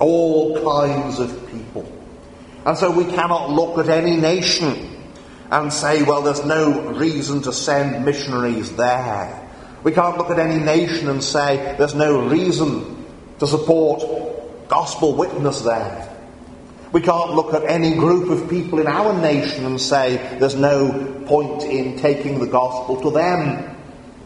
All 0.00 0.54
kinds 0.62 1.20
of 1.20 1.50
people. 1.50 1.97
And 2.64 2.76
so 2.76 2.90
we 2.90 3.04
cannot 3.04 3.50
look 3.50 3.78
at 3.78 3.88
any 3.88 4.16
nation 4.16 4.96
and 5.50 5.72
say, 5.72 6.02
well, 6.02 6.22
there's 6.22 6.44
no 6.44 6.90
reason 6.92 7.42
to 7.42 7.52
send 7.52 8.04
missionaries 8.04 8.74
there. 8.76 9.48
We 9.82 9.92
can't 9.92 10.18
look 10.18 10.30
at 10.30 10.38
any 10.38 10.62
nation 10.62 11.08
and 11.08 11.22
say 11.22 11.74
there's 11.78 11.94
no 11.94 12.26
reason 12.28 13.06
to 13.38 13.46
support 13.46 14.68
gospel 14.68 15.14
witness 15.14 15.62
there. 15.62 16.04
We 16.92 17.00
can't 17.00 17.34
look 17.34 17.54
at 17.54 17.64
any 17.64 17.94
group 17.94 18.30
of 18.30 18.48
people 18.48 18.80
in 18.80 18.86
our 18.86 19.18
nation 19.20 19.64
and 19.64 19.80
say 19.80 20.16
there's 20.38 20.54
no 20.54 21.22
point 21.26 21.62
in 21.62 21.98
taking 21.98 22.38
the 22.38 22.46
gospel 22.46 23.00
to 23.02 23.10
them 23.10 23.76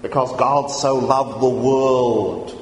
because 0.00 0.36
God 0.36 0.68
so 0.68 0.96
loved 0.96 1.42
the 1.42 1.48
world 1.48 2.61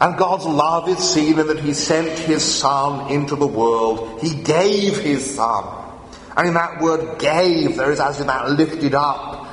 and 0.00 0.16
God's 0.16 0.46
love 0.46 0.88
is 0.88 0.98
seen 0.98 1.38
in 1.38 1.46
that 1.48 1.60
He 1.60 1.74
sent 1.74 2.18
His 2.18 2.42
Son 2.42 3.10
into 3.10 3.36
the 3.36 3.46
world. 3.46 4.20
He 4.22 4.34
gave 4.34 4.98
His 4.98 5.34
Son. 5.34 5.76
And 6.36 6.48
in 6.48 6.54
that 6.54 6.80
word 6.80 7.18
gave, 7.18 7.76
there 7.76 7.92
is 7.92 8.00
as 8.00 8.18
in 8.18 8.28
that 8.28 8.50
lifted 8.50 8.94
up. 8.94 9.46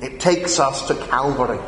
It 0.00 0.20
takes 0.20 0.60
us 0.60 0.86
to 0.86 0.94
Calvary. 0.94 1.58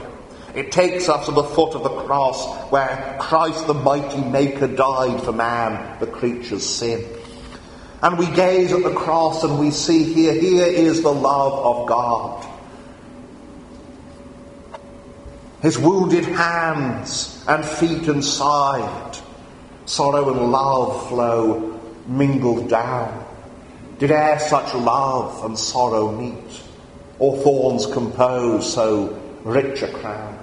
It 0.55 0.71
takes 0.71 1.09
us 1.09 1.27
to 1.27 1.33
the 1.33 1.43
foot 1.43 1.75
of 1.75 1.83
the 1.83 2.03
cross 2.05 2.71
where 2.71 3.17
Christ 3.19 3.67
the 3.67 3.75
mighty 3.75 4.23
Maker 4.23 4.69
died 4.69 5.21
for 5.23 5.33
man, 5.33 5.99
the 5.99 6.07
creature's 6.07 6.65
sin. 6.65 7.05
And 8.01 8.17
we 8.17 8.27
gaze 8.27 8.73
at 8.73 8.85
the 8.85 8.95
cross 8.95 9.43
and 9.43 9.59
we 9.59 9.73
see 9.73 10.05
here, 10.05 10.35
here 10.35 10.67
is 10.67 11.03
the 11.03 11.13
love 11.13 11.53
of 11.53 11.89
God. 11.89 12.54
His 15.65 15.79
wounded 15.79 16.27
hands 16.27 17.43
and 17.49 17.65
feet 17.65 18.07
and 18.07 18.23
side, 18.23 19.17
sorrow 19.87 20.29
and 20.31 20.53
love 20.53 21.09
flow 21.09 21.81
mingled 22.07 22.69
down. 22.69 23.25
Did 23.99 24.11
e'er 24.11 24.39
such 24.39 24.75
love 24.75 25.43
and 25.43 25.59
sorrow 25.59 26.13
meet, 26.13 26.61
or 27.19 27.39
thorns 27.39 27.87
compose 27.87 28.71
so 28.75 29.19
rich 29.43 29.81
a 29.81 29.91
crown? 29.91 30.35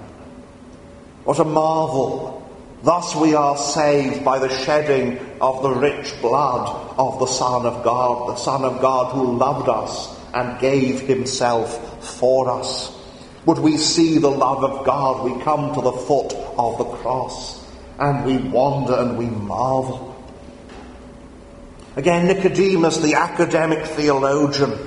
What 1.22 1.38
a 1.38 1.44
marvel! 1.44 2.44
Thus 2.82 3.14
we 3.14 3.36
are 3.36 3.56
saved 3.56 4.24
by 4.24 4.40
the 4.40 4.48
shedding 4.64 5.20
of 5.40 5.62
the 5.62 5.70
rich 5.70 6.20
blood 6.20 6.66
of 6.98 7.20
the 7.20 7.28
Son 7.28 7.64
of 7.64 7.84
God, 7.84 8.30
the 8.30 8.42
Son 8.42 8.64
of 8.64 8.80
God 8.80 9.12
who 9.12 9.38
loved 9.38 9.68
us 9.68 10.18
and 10.34 10.58
gave 10.58 11.02
himself 11.02 12.18
for 12.18 12.50
us. 12.50 12.98
Would 13.46 13.58
we 13.58 13.76
see 13.76 14.18
the 14.18 14.30
love 14.30 14.62
of 14.62 14.86
God, 14.86 15.24
we 15.24 15.42
come 15.42 15.74
to 15.74 15.80
the 15.80 15.92
foot 15.92 16.32
of 16.56 16.78
the 16.78 16.84
cross 16.84 17.62
and 17.98 18.24
we 18.24 18.36
wonder 18.36 18.94
and 18.94 19.18
we 19.18 19.26
marvel. 19.26 20.08
Again, 21.96 22.26
Nicodemus, 22.26 22.98
the 22.98 23.14
academic 23.14 23.84
theologian. 23.84 24.78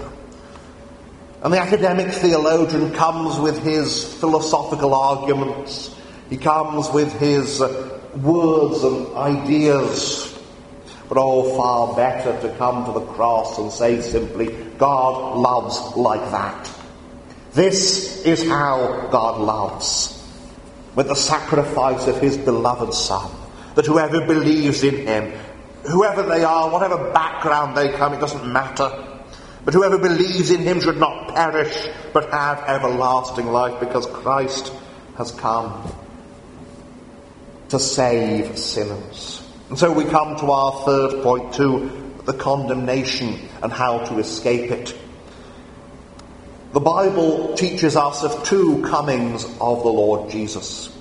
And 1.43 1.53
the 1.53 1.59
academic 1.59 2.11
theologian 2.11 2.93
comes 2.93 3.37
with 3.39 3.61
his 3.61 4.13
philosophical 4.15 4.95
arguments. 4.95 5.95
He 6.29 6.37
comes 6.37 6.89
with 6.89 7.13
his 7.19 7.61
uh, 7.61 7.99
words 8.15 8.83
and 8.83 9.15
ideas. 9.15 10.35
But 11.07 11.19
oh, 11.19 11.55
far 11.55 11.95
better 11.95 12.41
to 12.41 12.55
come 12.57 12.85
to 12.85 12.91
the 12.91 13.05
cross 13.05 13.59
and 13.59 13.71
say 13.71 14.01
simply, 14.01 14.47
God 14.79 15.37
loves 15.37 15.95
like 15.95 16.31
that. 16.31 16.74
This 17.55 18.25
is 18.25 18.45
how 18.45 19.07
God 19.11 19.39
loves. 19.39 20.11
With 20.93 21.07
the 21.07 21.15
sacrifice 21.15 22.05
of 22.05 22.19
his 22.19 22.37
beloved 22.37 22.93
Son. 22.93 23.31
That 23.75 23.85
whoever 23.85 24.25
believes 24.25 24.83
in 24.83 25.07
him, 25.07 25.31
whoever 25.83 26.23
they 26.23 26.43
are, 26.43 26.69
whatever 26.69 27.13
background 27.13 27.77
they 27.77 27.93
come, 27.93 28.13
it 28.13 28.19
doesn't 28.19 28.51
matter. 28.51 28.91
But 29.63 29.73
whoever 29.73 29.97
believes 29.97 30.51
in 30.51 30.63
him 30.63 30.81
should 30.81 30.97
not 30.97 31.33
perish, 31.33 31.87
but 32.11 32.29
have 32.29 32.59
everlasting 32.67 33.47
life, 33.47 33.79
because 33.79 34.05
Christ 34.05 34.73
has 35.17 35.31
come 35.31 35.93
to 37.69 37.79
save 37.79 38.57
sinners. 38.57 39.41
And 39.69 39.79
so 39.79 39.93
we 39.93 40.03
come 40.03 40.35
to 40.39 40.51
our 40.51 40.83
third 40.83 41.23
point, 41.23 41.53
to 41.53 41.89
the 42.25 42.33
condemnation 42.33 43.39
and 43.63 43.71
how 43.71 43.99
to 43.99 44.19
escape 44.19 44.71
it. 44.71 44.93
The 46.75 46.81
Bible 46.81 47.53
teaches 47.53 47.95
us 47.95 48.21
of 48.25 48.43
two 48.43 48.81
comings 48.81 49.45
of 49.61 49.81
the 49.83 49.89
Lord 49.89 50.29
Jesus. 50.29 50.93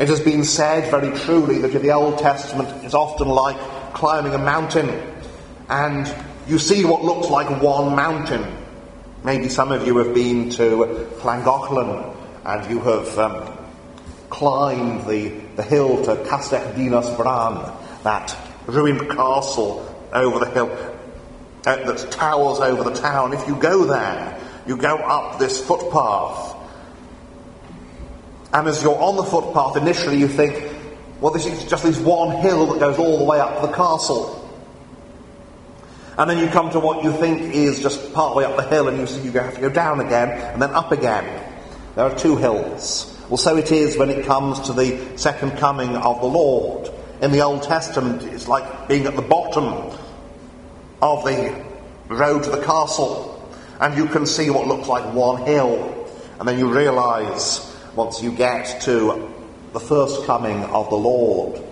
It 0.00 0.08
has 0.08 0.18
been 0.18 0.42
said 0.42 0.90
very 0.90 1.16
truly 1.16 1.58
that 1.58 1.68
the 1.68 1.92
Old 1.92 2.18
Testament 2.18 2.84
is 2.84 2.92
often 2.92 3.28
like 3.28 3.56
climbing 3.94 4.34
a 4.34 4.38
mountain 4.38 4.88
and 5.68 6.12
you 6.48 6.58
see 6.58 6.84
what 6.84 7.04
looks 7.04 7.28
like 7.28 7.62
one 7.62 7.94
mountain. 7.94 8.44
Maybe 9.22 9.48
some 9.48 9.70
of 9.70 9.86
you 9.86 9.96
have 9.98 10.14
been 10.14 10.50
to 10.50 11.08
Llangollen 11.22 12.12
and 12.44 12.68
you 12.68 12.80
have 12.80 13.18
um, 13.20 13.56
climbed 14.30 15.06
the, 15.06 15.28
the 15.54 15.62
hill 15.62 16.04
to 16.06 16.24
Castell 16.28 16.74
Dinas 16.74 17.16
Bran, 17.16 17.72
that 18.02 18.36
ruined 18.66 19.10
castle 19.10 19.86
over 20.12 20.40
the 20.40 20.50
hill 20.50 20.89
that 21.62 22.10
towers 22.10 22.60
over 22.60 22.82
the 22.88 22.94
town. 22.94 23.32
If 23.32 23.46
you 23.46 23.56
go 23.56 23.84
there, 23.84 24.38
you 24.66 24.76
go 24.76 24.96
up 24.96 25.38
this 25.38 25.64
footpath. 25.64 26.56
And 28.52 28.66
as 28.66 28.82
you're 28.82 28.98
on 28.98 29.16
the 29.16 29.24
footpath, 29.24 29.76
initially 29.76 30.18
you 30.18 30.28
think, 30.28 30.72
well, 31.20 31.32
this 31.32 31.46
is 31.46 31.64
just 31.66 31.84
this 31.84 31.98
one 31.98 32.40
hill 32.40 32.66
that 32.66 32.80
goes 32.80 32.98
all 32.98 33.18
the 33.18 33.24
way 33.24 33.38
up 33.38 33.60
to 33.60 33.66
the 33.66 33.72
castle. 33.72 34.36
And 36.18 36.28
then 36.28 36.38
you 36.38 36.48
come 36.48 36.70
to 36.70 36.80
what 36.80 37.04
you 37.04 37.12
think 37.12 37.54
is 37.54 37.80
just 37.80 38.12
partway 38.12 38.44
up 38.44 38.56
the 38.56 38.66
hill, 38.66 38.88
and 38.88 38.98
you 38.98 39.06
see 39.06 39.22
you 39.22 39.30
have 39.32 39.54
to 39.54 39.60
go 39.60 39.70
down 39.70 40.00
again 40.00 40.30
and 40.30 40.60
then 40.60 40.70
up 40.70 40.92
again. 40.92 41.24
There 41.94 42.04
are 42.04 42.18
two 42.18 42.36
hills. 42.36 43.16
Well, 43.28 43.36
so 43.36 43.56
it 43.56 43.70
is 43.70 43.96
when 43.96 44.10
it 44.10 44.26
comes 44.26 44.60
to 44.60 44.72
the 44.72 45.16
second 45.16 45.52
coming 45.58 45.96
of 45.96 46.20
the 46.20 46.26
Lord. 46.26 46.90
In 47.22 47.32
the 47.32 47.40
Old 47.40 47.62
Testament, 47.62 48.22
it's 48.24 48.48
like 48.48 48.88
being 48.88 49.06
at 49.06 49.14
the 49.14 49.22
bottom 49.22 49.96
of 51.02 51.24
the 51.24 51.64
road 52.08 52.44
to 52.44 52.50
the 52.50 52.62
castle 52.62 53.30
and 53.80 53.96
you 53.96 54.06
can 54.06 54.26
see 54.26 54.50
what 54.50 54.66
looks 54.66 54.88
like 54.88 55.14
one 55.14 55.46
hill. 55.46 56.06
And 56.38 56.46
then 56.46 56.58
you 56.58 56.72
realize, 56.72 57.66
once 57.96 58.22
you 58.22 58.30
get 58.30 58.82
to 58.82 59.32
the 59.72 59.80
first 59.80 60.26
coming 60.26 60.62
of 60.64 60.90
the 60.90 60.96
Lord, 60.96 61.62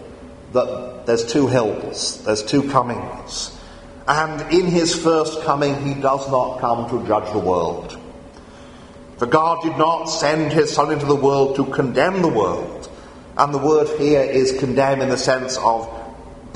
that 0.52 1.04
there's 1.06 1.30
two 1.30 1.46
hills, 1.46 2.24
there's 2.24 2.42
two 2.42 2.68
comings. 2.70 3.54
And 4.06 4.40
in 4.52 4.66
his 4.66 4.94
first 4.94 5.42
coming, 5.42 5.74
he 5.82 6.00
does 6.00 6.30
not 6.30 6.60
come 6.60 6.88
to 6.88 7.06
judge 7.06 7.30
the 7.32 7.38
world. 7.38 7.98
For 9.18 9.26
God 9.26 9.62
did 9.62 9.76
not 9.76 10.06
send 10.06 10.52
his 10.52 10.72
Son 10.72 10.90
into 10.90 11.04
the 11.04 11.14
world 11.14 11.56
to 11.56 11.66
condemn 11.66 12.22
the 12.22 12.28
world. 12.28 12.88
And 13.36 13.52
the 13.52 13.58
word 13.58 13.88
here 13.98 14.22
is 14.22 14.58
condemn 14.58 15.02
in 15.02 15.10
the 15.10 15.18
sense 15.18 15.58
of 15.58 15.86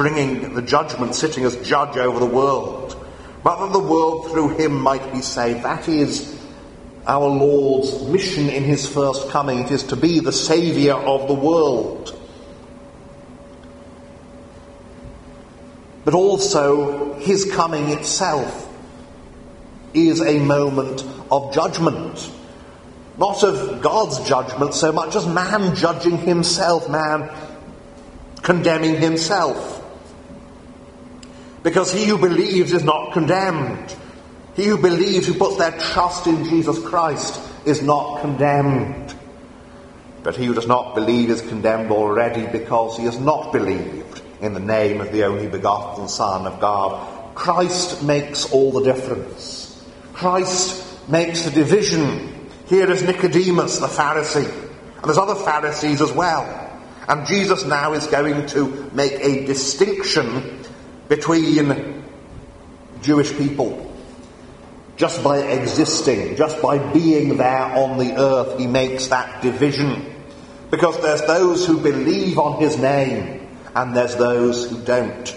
bringing 0.02 0.54
the 0.54 0.62
judgment, 0.62 1.14
sitting 1.14 1.44
as 1.44 1.56
judge 1.68 1.96
over 1.96 2.18
the 2.18 2.26
world 2.26 2.82
but 3.42 3.64
that 3.64 3.72
the 3.72 3.78
world 3.78 4.30
through 4.30 4.56
him 4.56 4.72
might 4.72 5.12
be 5.12 5.20
saved. 5.20 5.64
That 5.64 5.88
is 5.88 6.40
our 7.06 7.26
Lord's 7.26 8.02
mission 8.04 8.48
in 8.48 8.62
his 8.62 8.86
first 8.86 9.30
coming. 9.30 9.60
It 9.60 9.72
is 9.72 9.82
to 9.84 9.96
be 9.96 10.20
the 10.20 10.32
Saviour 10.32 10.96
of 10.96 11.26
the 11.26 11.34
world. 11.34 12.18
But 16.04 16.14
also, 16.14 17.14
his 17.14 17.52
coming 17.52 17.90
itself 17.90 18.68
is 19.94 20.20
a 20.20 20.38
moment 20.38 21.04
of 21.30 21.52
judgment. 21.52 22.30
Not 23.18 23.42
of 23.42 23.82
God's 23.82 24.26
judgment 24.28 24.74
so 24.74 24.92
much 24.92 25.16
as 25.16 25.26
man 25.26 25.74
judging 25.74 26.18
himself, 26.18 26.88
man 26.88 27.28
condemning 28.42 28.96
himself. 28.96 29.81
Because 31.62 31.92
he 31.92 32.04
who 32.06 32.18
believes 32.18 32.72
is 32.72 32.84
not 32.84 33.12
condemned. 33.12 33.94
He 34.54 34.64
who 34.66 34.76
believes, 34.76 35.26
who 35.26 35.34
puts 35.34 35.56
their 35.56 35.72
trust 35.78 36.26
in 36.26 36.44
Jesus 36.44 36.78
Christ, 36.84 37.40
is 37.64 37.82
not 37.82 38.20
condemned. 38.20 39.14
But 40.22 40.36
he 40.36 40.46
who 40.46 40.54
does 40.54 40.66
not 40.66 40.94
believe 40.94 41.30
is 41.30 41.40
condemned 41.40 41.90
already 41.90 42.46
because 42.46 42.96
he 42.96 43.04
has 43.04 43.18
not 43.18 43.52
believed 43.52 44.22
in 44.40 44.54
the 44.54 44.60
name 44.60 45.00
of 45.00 45.12
the 45.12 45.24
only 45.24 45.48
begotten 45.48 46.08
Son 46.08 46.46
of 46.46 46.60
God. 46.60 47.34
Christ 47.34 48.02
makes 48.02 48.50
all 48.52 48.72
the 48.72 48.82
difference. 48.82 49.84
Christ 50.12 51.08
makes 51.08 51.42
the 51.42 51.50
division. 51.50 52.50
Here 52.66 52.90
is 52.90 53.02
Nicodemus, 53.02 53.78
the 53.78 53.86
Pharisee. 53.86 54.50
And 54.96 55.04
there's 55.04 55.18
other 55.18 55.34
Pharisees 55.34 56.00
as 56.00 56.12
well. 56.12 56.58
And 57.08 57.26
Jesus 57.26 57.64
now 57.64 57.92
is 57.94 58.06
going 58.06 58.46
to 58.48 58.90
make 58.92 59.14
a 59.14 59.44
distinction 59.46 60.61
between 61.12 62.02
Jewish 63.02 63.36
people. 63.36 63.94
Just 64.96 65.22
by 65.22 65.40
existing, 65.40 66.36
just 66.36 66.62
by 66.62 66.78
being 66.94 67.36
there 67.36 67.64
on 67.64 67.98
the 67.98 68.18
earth, 68.18 68.58
he 68.58 68.66
makes 68.66 69.08
that 69.08 69.42
division. 69.42 70.06
Because 70.70 70.98
there's 71.02 71.20
those 71.26 71.66
who 71.66 71.80
believe 71.80 72.38
on 72.38 72.62
his 72.62 72.78
name, 72.78 73.46
and 73.74 73.94
there's 73.94 74.16
those 74.16 74.70
who 74.70 74.82
don't. 74.84 75.36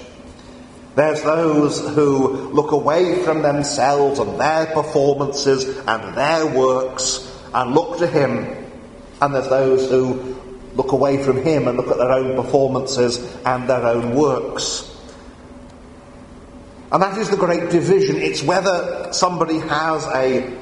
There's 0.96 1.22
those 1.24 1.82
who 1.94 2.30
look 2.54 2.72
away 2.72 3.22
from 3.26 3.42
themselves 3.42 4.20
and 4.20 4.40
their 4.40 4.68
performances 4.68 5.66
and 5.80 6.16
their 6.16 6.56
works 6.56 7.30
and 7.54 7.76
look 7.76 7.98
to 8.00 8.08
him. 8.08 8.48
And 9.22 9.36
there's 9.36 9.50
those 9.50 9.90
who 9.90 10.40
look 10.76 10.94
away 10.94 11.22
from 11.22 11.44
him 11.44 11.68
and 11.68 11.76
look 11.76 11.90
at 11.90 11.98
their 11.98 12.12
own 12.12 12.38
performances 12.38 13.18
and 13.46 13.70
their 13.70 13.86
own 13.86 14.16
works. 14.16 14.95
And 16.92 17.02
that 17.02 17.18
is 17.18 17.30
the 17.30 17.38
great 17.38 17.70
division. 17.72 18.18
It's 18.18 18.44
whether 18.44 19.12
somebody 19.12 19.60
has 19.60 20.06
a, 20.08 20.58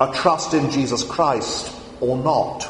a 0.00 0.12
trust 0.14 0.54
in 0.54 0.70
Jesus 0.70 1.04
Christ 1.04 1.74
or 2.00 2.16
not. 2.16 2.68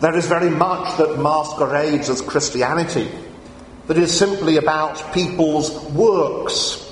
There 0.00 0.16
is 0.16 0.26
very 0.26 0.50
much 0.50 0.98
that 0.98 1.18
masquerades 1.18 2.10
as 2.10 2.20
Christianity 2.20 3.08
that 3.86 3.96
is 3.96 4.16
simply 4.16 4.58
about 4.58 5.14
people's 5.14 5.70
works. 5.92 6.82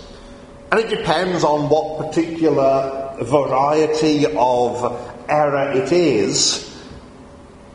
And 0.73 0.81
it 0.81 0.89
depends 0.89 1.45
on 1.45 1.69
what 1.69 2.07
particular 2.07 3.17
variety 3.21 4.27
of 4.27 5.29
error 5.29 5.73
it 5.73 5.93
is, 5.93 6.69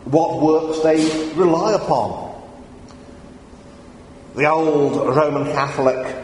what 0.05 0.41
works 0.41 0.80
they 0.82 1.32
rely 1.36 1.74
upon. 1.74 2.28
The 4.36 4.49
old 4.49 5.16
Roman 5.16 5.45
Catholic 5.45 6.18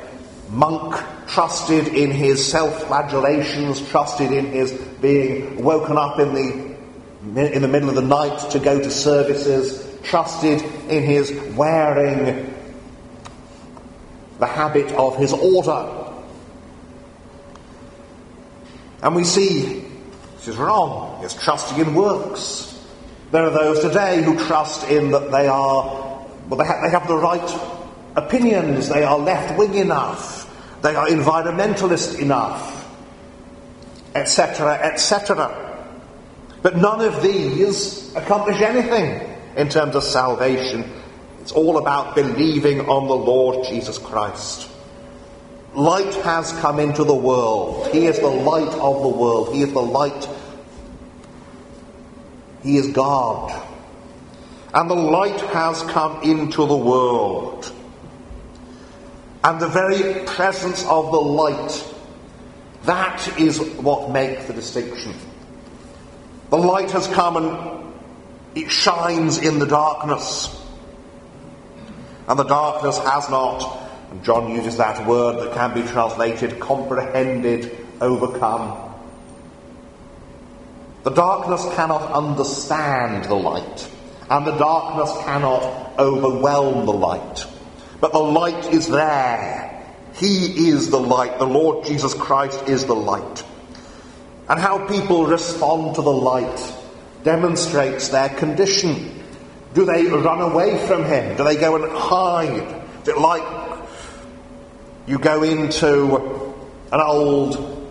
monk 0.50 0.96
trusted 1.28 1.88
in 1.90 2.12
his 2.12 2.46
self-flagellations, 2.46 3.88
trusted 3.90 4.32
in 4.32 4.48
his 4.48 4.72
being 5.02 5.64
woken 5.64 5.98
up 5.98 6.20
in 6.20 6.34
the 6.34 6.76
in 7.54 7.62
the 7.62 7.68
middle 7.68 7.90
of 7.90 7.96
the 7.96 8.02
night 8.02 8.52
to 8.52 8.60
go 8.60 8.78
to 8.80 8.92
services, 8.92 9.84
trusted 10.04 10.62
in 10.90 11.04
his 11.04 11.32
wearing 11.56 12.54
the 14.38 14.46
habit 14.46 14.92
of 14.94 15.18
his 15.18 15.34
order. 15.34 16.14
And 19.02 19.16
we 19.16 19.24
see 19.24 19.86
this 20.38 20.48
is 20.50 20.58
wrong. 20.58 21.24
It's 21.24 21.34
trusting 21.34 21.80
in 21.80 21.96
works. 21.96 22.72
There 23.32 23.44
are 23.44 23.50
those 23.50 23.80
today 23.80 24.22
who 24.22 24.38
trust 24.46 24.88
in 24.90 25.12
that 25.12 25.32
they 25.32 25.48
are, 25.48 26.28
well, 26.48 26.60
they 26.60 26.66
have, 26.66 26.84
they 26.84 26.92
have 26.92 27.08
the 27.08 27.18
right 27.18 27.75
opinions, 28.16 28.90
they 28.90 29.04
are 29.04 29.18
left 29.18 29.58
wing 29.58 29.76
enough, 29.76 30.50
they 30.82 30.96
are 30.96 31.08
environmentalist 31.08 32.20
enough, 32.20 32.88
etc., 34.16 34.74
etc. 34.82 35.62
But 36.62 36.78
none 36.78 37.02
of 37.02 37.22
these 37.22 38.16
accomplish 38.16 38.62
anything 38.62 39.30
in 39.56 39.70
terms 39.70 39.96
of 39.96 40.04
salvation. 40.04 40.90
It's 41.42 41.52
all 41.52 41.78
about 41.78 42.16
believing 42.16 42.82
on 42.82 43.08
the 43.08 43.16
Lord 43.16 43.68
Jesus 43.68 43.98
Christ. 43.98 44.70
Light 45.76 46.14
has 46.24 46.54
come 46.54 46.80
into 46.80 47.04
the 47.04 47.14
world. 47.14 47.90
He 47.92 48.06
is 48.08 48.18
the 48.20 48.28
light 48.28 48.74
of 48.74 49.02
the 49.02 49.10
world. 49.10 49.54
He 49.54 49.62
is 49.62 49.74
the 49.74 49.82
light. 49.82 50.30
He 52.64 52.78
is 52.78 52.88
God. 52.94 53.62
And 54.74 54.90
the 54.90 54.96
light 54.96 55.40
has 55.40 55.84
come 55.84 56.24
into 56.24 56.66
the 56.66 56.78
world. 56.78 57.72
And 59.46 59.62
the 59.62 59.68
very 59.68 60.26
presence 60.26 60.84
of 60.88 61.12
the 61.12 61.22
light, 61.22 61.94
that 62.86 63.40
is 63.40 63.60
what 63.76 64.10
makes 64.10 64.46
the 64.46 64.54
distinction. 64.54 65.14
The 66.50 66.58
light 66.58 66.90
has 66.90 67.06
come 67.10 67.38
and 67.38 67.94
it 68.56 68.72
shines 68.72 69.38
in 69.38 69.60
the 69.60 69.68
darkness. 69.68 70.50
And 72.28 72.40
the 72.40 72.44
darkness 72.44 72.98
has 72.98 73.30
not, 73.30 73.88
and 74.10 74.24
John 74.24 74.50
uses 74.50 74.78
that 74.78 75.06
word 75.06 75.38
that 75.40 75.54
can 75.54 75.76
be 75.76 75.88
translated 75.92 76.60
comprehended, 76.60 77.86
overcome. 78.02 78.96
The 81.04 81.12
darkness 81.12 81.64
cannot 81.76 82.12
understand 82.12 83.26
the 83.26 83.36
light, 83.36 83.92
and 84.28 84.48
the 84.48 84.58
darkness 84.58 85.12
cannot 85.24 86.00
overwhelm 86.00 86.88
the 86.88 86.94
light. 86.94 87.46
But 88.06 88.14
the 88.14 88.20
light 88.20 88.72
is 88.72 88.88
there. 88.88 89.84
He 90.14 90.70
is 90.70 90.92
the 90.92 91.00
light. 91.00 91.40
The 91.40 91.48
Lord 91.48 91.88
Jesus 91.88 92.14
Christ 92.14 92.70
is 92.70 92.86
the 92.86 92.94
light. 92.94 93.44
And 94.48 94.60
how 94.60 94.88
people 94.88 95.26
respond 95.26 95.96
to 95.96 96.04
the 96.04 96.12
light 96.12 96.74
demonstrates 97.24 98.10
their 98.10 98.30
condition. 98.30 99.24
Do 99.74 99.86
they 99.86 100.06
run 100.06 100.40
away 100.40 100.86
from 100.86 101.06
him? 101.06 101.36
Do 101.36 101.44
they 101.46 101.56
go 101.56 101.78
and 101.78 101.92
hide? 101.98 102.86
Is 103.02 103.08
it 103.08 103.18
like 103.18 103.80
you 105.08 105.18
go 105.18 105.42
into 105.42 106.54
an 106.92 107.02
old, 107.02 107.90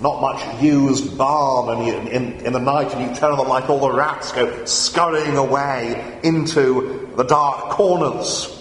not 0.00 0.20
much 0.20 0.62
used 0.62 1.18
barn 1.18 1.76
and 1.76 1.86
you, 1.88 1.94
in, 2.12 2.32
in 2.46 2.52
the 2.52 2.60
night 2.60 2.94
and 2.94 3.10
you 3.10 3.16
turn 3.16 3.32
on 3.32 3.38
the 3.38 3.42
light, 3.42 3.68
all 3.68 3.80
the 3.80 3.90
rats 3.90 4.30
go 4.30 4.64
scurrying 4.64 5.36
away 5.36 6.20
into 6.22 7.10
the 7.16 7.24
dark 7.24 7.70
corners. 7.70 8.58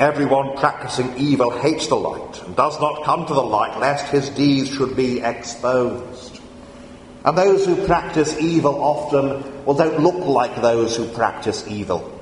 Everyone 0.00 0.56
practicing 0.56 1.14
evil 1.18 1.50
hates 1.50 1.88
the 1.88 1.94
light 1.94 2.42
and 2.44 2.56
does 2.56 2.80
not 2.80 3.04
come 3.04 3.26
to 3.26 3.34
the 3.34 3.42
light 3.42 3.78
lest 3.78 4.10
his 4.10 4.30
deeds 4.30 4.70
should 4.74 4.96
be 4.96 5.20
exposed. 5.20 6.40
And 7.22 7.36
those 7.36 7.66
who 7.66 7.86
practice 7.86 8.34
evil 8.40 8.82
often, 8.82 9.64
well, 9.66 9.76
don't 9.76 10.00
look 10.00 10.24
like 10.24 10.62
those 10.62 10.96
who 10.96 11.06
practice 11.08 11.68
evil. 11.68 12.18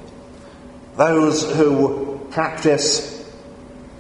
Those 0.97 1.55
who 1.55 2.21
practice 2.33 3.25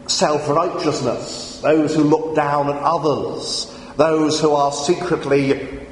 self-righteousness, 0.08 1.60
those 1.62 1.94
who 1.94 2.02
look 2.02 2.34
down 2.34 2.70
at 2.70 2.82
others, 2.82 3.72
those 3.96 4.40
who 4.40 4.54
are 4.54 4.72
secretly 4.72 5.86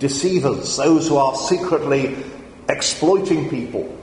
deceivers, 0.00 0.76
those 0.76 1.06
who 1.06 1.16
are 1.16 1.36
secretly 1.36 2.16
exploiting 2.68 3.48
people, 3.48 3.95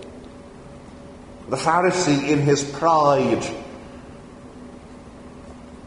the 1.50 1.58
Pharisee, 1.58 2.30
in 2.30 2.42
his 2.42 2.64
pride, 2.64 3.46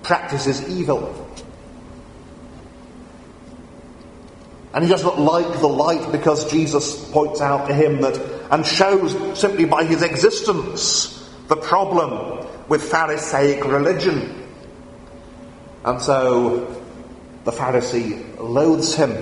practices 0.02 0.68
evil. 0.68 1.26
And 4.72 4.84
he 4.84 4.90
does 4.90 5.02
not 5.02 5.18
like 5.18 5.60
the 5.60 5.68
light 5.68 6.12
because 6.12 6.50
Jesus 6.50 7.10
points 7.10 7.40
out 7.40 7.66
to 7.68 7.74
him 7.74 8.02
that 8.02 8.36
and 8.50 8.64
shows 8.64 9.38
simply 9.38 9.64
by 9.64 9.84
his 9.84 10.02
existence 10.02 11.28
the 11.48 11.56
problem 11.56 12.46
with 12.68 12.82
Pharisaic 12.82 13.64
religion. 13.64 14.46
And 15.84 16.00
so 16.00 16.82
the 17.44 17.52
Pharisee 17.52 18.38
loathes 18.38 18.94
him. 18.94 19.16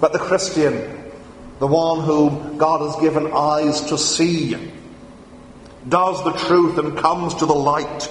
But 0.00 0.12
the 0.12 0.18
Christian, 0.18 1.12
the 1.60 1.66
one 1.66 2.00
whom 2.04 2.58
God 2.58 2.80
has 2.82 3.00
given 3.00 3.32
eyes 3.32 3.80
to 3.82 3.96
see, 3.96 4.56
does 5.88 6.22
the 6.24 6.32
truth 6.32 6.78
and 6.78 6.96
comes 6.96 7.34
to 7.36 7.46
the 7.46 7.54
light. 7.54 8.10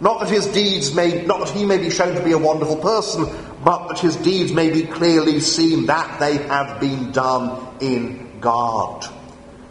Not 0.00 0.20
that 0.20 0.30
his 0.30 0.46
deeds 0.46 0.94
may, 0.94 1.24
not 1.26 1.46
that 1.46 1.50
he 1.50 1.64
may 1.64 1.78
be 1.78 1.90
shown 1.90 2.14
to 2.14 2.24
be 2.24 2.32
a 2.32 2.38
wonderful 2.38 2.76
person, 2.76 3.26
but 3.64 3.88
that 3.88 4.00
his 4.00 4.16
deeds 4.16 4.52
may 4.52 4.70
be 4.70 4.82
clearly 4.82 5.40
seen 5.40 5.86
that 5.86 6.18
they 6.18 6.38
have 6.38 6.80
been 6.80 7.12
done 7.12 7.68
in 7.80 8.40
God. 8.40 9.06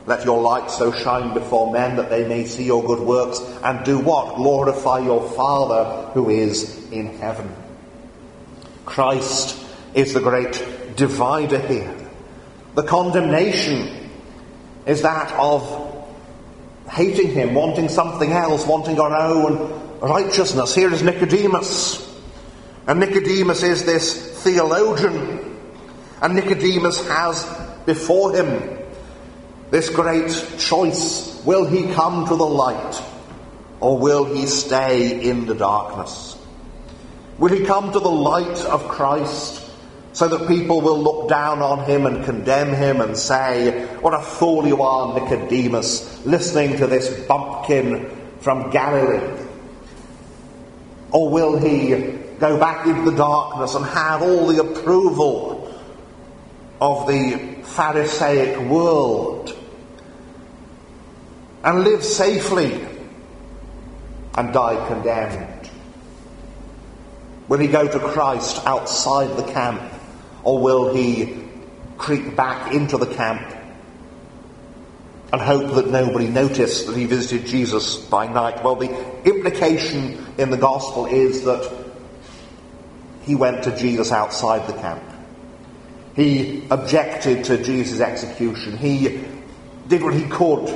Let 0.06 0.26
your 0.26 0.42
light 0.42 0.72
so 0.72 0.92
shine 0.92 1.34
before 1.34 1.72
men 1.72 1.98
that 1.98 2.10
they 2.10 2.28
may 2.28 2.46
see 2.46 2.64
your 2.64 2.84
good 2.84 3.02
works 3.02 3.40
and 3.64 3.86
do 3.86 4.00
what? 4.00 4.36
Glorify 4.36 5.00
your 5.00 5.30
Father 5.32 6.10
who 6.14 6.30
is 6.30 6.90
in 6.92 7.18
heaven. 7.18 7.54
Christ 8.86 9.64
is 9.94 10.14
the 10.14 10.22
great 10.22 10.64
divider 10.96 11.60
here. 11.60 11.96
The 12.76 12.84
condemnation 12.84 14.10
is 14.86 15.02
that 15.04 15.32
of 15.34 15.91
hating 16.92 17.32
him, 17.32 17.54
wanting 17.54 17.90
something 17.90 18.32
else, 18.32 18.66
wanting 18.68 19.00
our 19.00 19.16
own 19.16 20.00
righteousness. 20.00 20.76
Here 20.76 20.92
is 20.94 21.02
Nicodemus. 21.02 22.08
And 22.88 23.00
Nicodemus 23.00 23.64
is 23.64 23.86
this 23.86 24.44
theologian. 24.44 25.58
And 26.22 26.36
Nicodemus 26.36 27.08
has 27.08 27.46
before 27.86 28.36
him 28.36 28.78
this 29.70 29.90
great 29.90 30.30
choice. 30.60 31.42
Will 31.46 31.66
he 31.66 31.92
come 31.94 32.28
to 32.28 32.36
the 32.36 32.46
light 32.46 33.02
or 33.80 33.98
will 33.98 34.26
he 34.26 34.46
stay 34.46 35.28
in 35.28 35.46
the 35.46 35.56
darkness? 35.56 36.38
Will 37.38 37.54
he 37.54 37.66
come 37.66 37.92
to 37.94 38.00
the 38.00 38.12
light 38.12 38.66
of 38.66 38.88
Christ 38.88 39.61
so 40.14 40.28
that 40.28 40.48
people 40.48 40.82
will 40.82 41.00
look 41.02 41.30
down 41.30 41.62
on 41.62 41.86
him 41.86 42.06
and 42.06 42.26
condemn 42.26 42.74
him 42.74 43.00
and 43.00 43.16
say, 43.16 43.86
What 43.98 44.14
a 44.14 44.22
fool 44.22 44.68
you 44.68 44.82
are, 44.82 45.18
Nicodemus, 45.18 46.26
listening 46.26 46.78
to 46.78 46.88
this 46.88 47.26
bumpkin 47.28 48.10
from 48.40 48.70
Galilee? 48.72 49.46
Or 51.12 51.30
will 51.30 51.58
he 51.58 51.90
go 52.40 52.60
back 52.60 52.88
into 52.88 53.10
the 53.10 53.18
darkness 53.18 53.76
and 53.76 53.86
have 53.86 54.22
all 54.22 54.48
the 54.48 54.60
approval 54.60 55.74
of 56.82 57.08
the 57.08 57.62
Pharisaic 57.64 58.58
world 58.70 59.58
and 61.64 61.84
live 61.84 62.04
safely 62.04 62.86
and 64.36 64.54
die 64.54 64.88
condemned? 64.88 65.70
Will 67.48 67.60
he 67.60 67.68
go 67.68 67.88
to 67.88 68.00
Christ 68.00 68.66
outside 68.66 69.36
the 69.38 69.44
camp 69.52 69.82
or 70.44 70.60
will 70.60 70.94
he 70.94 71.48
creep 71.98 72.36
back 72.36 72.74
into 72.74 72.98
the 72.98 73.06
camp 73.06 73.56
and 75.32 75.42
hope 75.42 75.76
that 75.76 75.88
nobody 75.88 76.28
noticed 76.28 76.88
that 76.88 76.98
he 76.98 77.06
visited 77.06 77.48
Jesus 77.48 77.98
by 77.98 78.28
night? 78.28 78.64
Well, 78.64 78.76
the 78.76 78.90
implication 79.24 80.26
in 80.38 80.50
the 80.50 80.58
gospel 80.58 81.06
is 81.06 81.44
that 81.44 81.72
he 83.24 83.36
went 83.36 83.64
to 83.66 83.78
Jesus 83.78 84.12
outside 84.12 84.68
the 84.68 84.74
camp. 84.74 85.04
He 86.16 86.66
objected 86.70 87.46
to 87.46 87.64
Jesus' 87.64 88.00
execution. 88.00 88.78
He 88.78 89.24
did 89.88 90.04
what 90.04 90.14
he 90.14 90.24
could. 90.24 90.68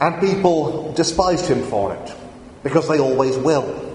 And 0.00 0.20
people 0.20 0.92
despised 0.92 1.46
him 1.46 1.62
for 1.64 1.94
it, 1.94 2.14
because 2.62 2.86
they 2.88 3.00
always 3.00 3.36
will 3.36 3.87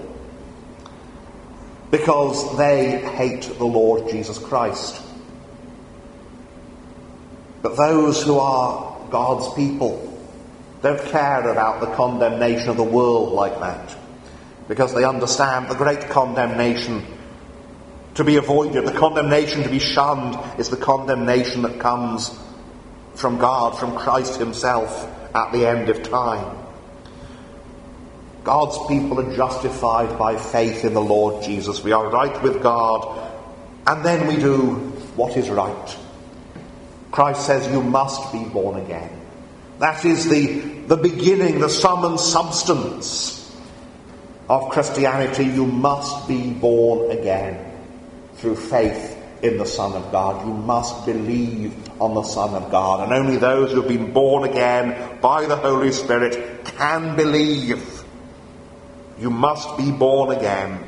because 1.96 2.58
they 2.58 2.98
hate 2.98 3.42
the 3.42 3.64
Lord 3.64 4.10
Jesus 4.10 4.36
Christ. 4.36 5.00
But 7.62 7.76
those 7.76 8.24
who 8.24 8.36
are 8.40 8.98
God's 9.10 9.54
people 9.54 10.00
don't 10.82 11.00
care 11.02 11.48
about 11.48 11.78
the 11.78 11.94
condemnation 11.94 12.68
of 12.70 12.76
the 12.76 12.82
world 12.82 13.32
like 13.32 13.60
that 13.60 13.96
because 14.66 14.92
they 14.92 15.04
understand 15.04 15.68
the 15.68 15.76
great 15.76 16.08
condemnation 16.10 17.06
to 18.16 18.24
be 18.24 18.38
avoided, 18.38 18.86
the 18.86 18.98
condemnation 18.98 19.62
to 19.62 19.68
be 19.68 19.78
shunned 19.78 20.36
is 20.58 20.70
the 20.70 20.76
condemnation 20.76 21.62
that 21.62 21.78
comes 21.78 22.36
from 23.14 23.38
God, 23.38 23.78
from 23.78 23.96
Christ 23.96 24.40
Himself 24.40 24.90
at 25.32 25.52
the 25.52 25.64
end 25.64 25.88
of 25.90 26.02
time. 26.02 26.63
God's 28.44 28.78
people 28.86 29.20
are 29.20 29.34
justified 29.34 30.18
by 30.18 30.36
faith 30.36 30.84
in 30.84 30.94
the 30.94 31.00
Lord 31.00 31.42
Jesus. 31.42 31.82
We 31.82 31.92
are 31.92 32.08
right 32.08 32.40
with 32.42 32.62
God 32.62 33.24
And 33.86 34.04
then 34.04 34.26
we 34.26 34.36
do 34.36 34.76
what 35.16 35.36
is 35.36 35.50
right. 35.50 35.96
Christ 37.10 37.46
says 37.46 37.70
you 37.70 37.82
must 37.82 38.32
be 38.32 38.44
born 38.44 38.80
again. 38.80 39.10
That 39.78 40.04
is 40.04 40.28
the, 40.28 40.60
the 40.86 40.96
beginning, 40.96 41.60
the 41.60 41.68
sum 41.68 42.04
and 42.04 42.18
substance 42.18 43.54
of 44.48 44.70
Christianity. 44.70 45.44
You 45.44 45.66
must 45.66 46.26
be 46.26 46.50
born 46.50 47.10
again 47.10 47.72
through 48.36 48.56
faith 48.56 49.18
in 49.42 49.58
the 49.58 49.66
Son 49.66 49.92
of 49.92 50.10
God. 50.10 50.46
You 50.46 50.54
must 50.54 51.04
believe 51.04 51.74
on 52.00 52.14
the 52.14 52.22
Son 52.22 52.54
of 52.54 52.70
God. 52.70 53.04
And 53.04 53.12
only 53.12 53.36
those 53.36 53.72
who 53.72 53.82
have 53.82 53.88
been 53.88 54.12
born 54.12 54.48
again 54.48 55.20
by 55.20 55.44
the 55.44 55.56
Holy 55.56 55.92
Spirit 55.92 56.64
can 56.64 57.16
believe. 57.16 57.93
You 59.18 59.30
must 59.30 59.76
be 59.76 59.90
born 59.90 60.36
again, 60.36 60.86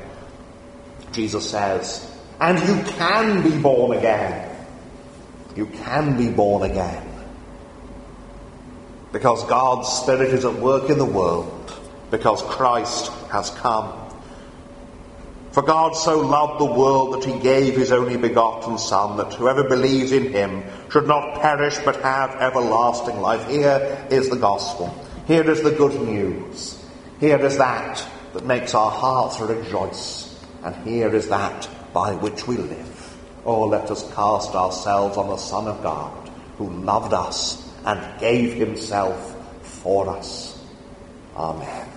Jesus 1.13 1.51
says. 1.51 2.13
And 2.41 2.59
you 2.59 2.93
can 2.93 3.43
be 3.43 3.57
born 3.59 3.97
again. 3.97 4.55
You 5.55 5.67
can 5.67 6.19
be 6.19 6.29
born 6.29 6.71
again. 6.71 7.03
Because 9.13 9.45
God's 9.45 9.89
Spirit 9.89 10.35
is 10.35 10.45
at 10.45 10.55
work 10.55 10.91
in 10.91 10.99
the 10.99 11.05
world. 11.05 11.53
Because 12.11 12.43
Christ 12.43 13.11
has 13.31 13.51
come. 13.51 14.03
For 15.53 15.63
God 15.63 15.97
so 15.97 16.21
loved 16.21 16.61
the 16.61 16.67
world 16.67 17.15
that 17.15 17.25
he 17.25 17.39
gave 17.39 17.77
his 17.77 17.91
only 17.91 18.19
begotten 18.19 18.77
Son, 18.77 19.17
that 19.17 19.33
whoever 19.33 19.67
believes 19.67 20.13
in 20.13 20.31
him 20.31 20.63
should 20.91 21.07
not 21.07 21.41
perish 21.41 21.79
but 21.79 21.97
have 22.03 22.31
everlasting 22.33 23.23
life. 23.23 23.49
Here 23.49 24.07
is 24.11 24.29
the 24.29 24.37
gospel. 24.37 24.95
Here 25.27 25.51
is 25.51 25.63
the 25.63 25.71
good 25.71 25.99
news. 26.03 26.85
Here 27.21 27.41
is 27.41 27.57
that 27.57 28.07
that 28.37 28.45
makes 28.45 28.75
our 28.75 28.91
hearts 28.91 29.41
rejoice. 29.41 30.39
And 30.63 30.77
here 30.87 31.15
is 31.15 31.29
that 31.29 31.69
by 31.95 32.13
which 32.13 32.47
we 32.47 32.59
live. 32.59 33.17
Oh, 33.47 33.67
let 33.67 33.91
us 33.91 34.03
cast 34.13 34.55
ourselves 34.55 35.17
on 35.17 35.29
the 35.29 35.39
Son 35.39 35.67
of 35.67 35.83
God, 35.83 36.31
who 36.59 36.69
loved 36.69 37.15
us 37.15 37.67
and 37.87 38.21
gave 38.21 38.53
himself 38.53 39.35
for 39.63 40.11
us. 40.11 40.63
Amen. 41.35 41.96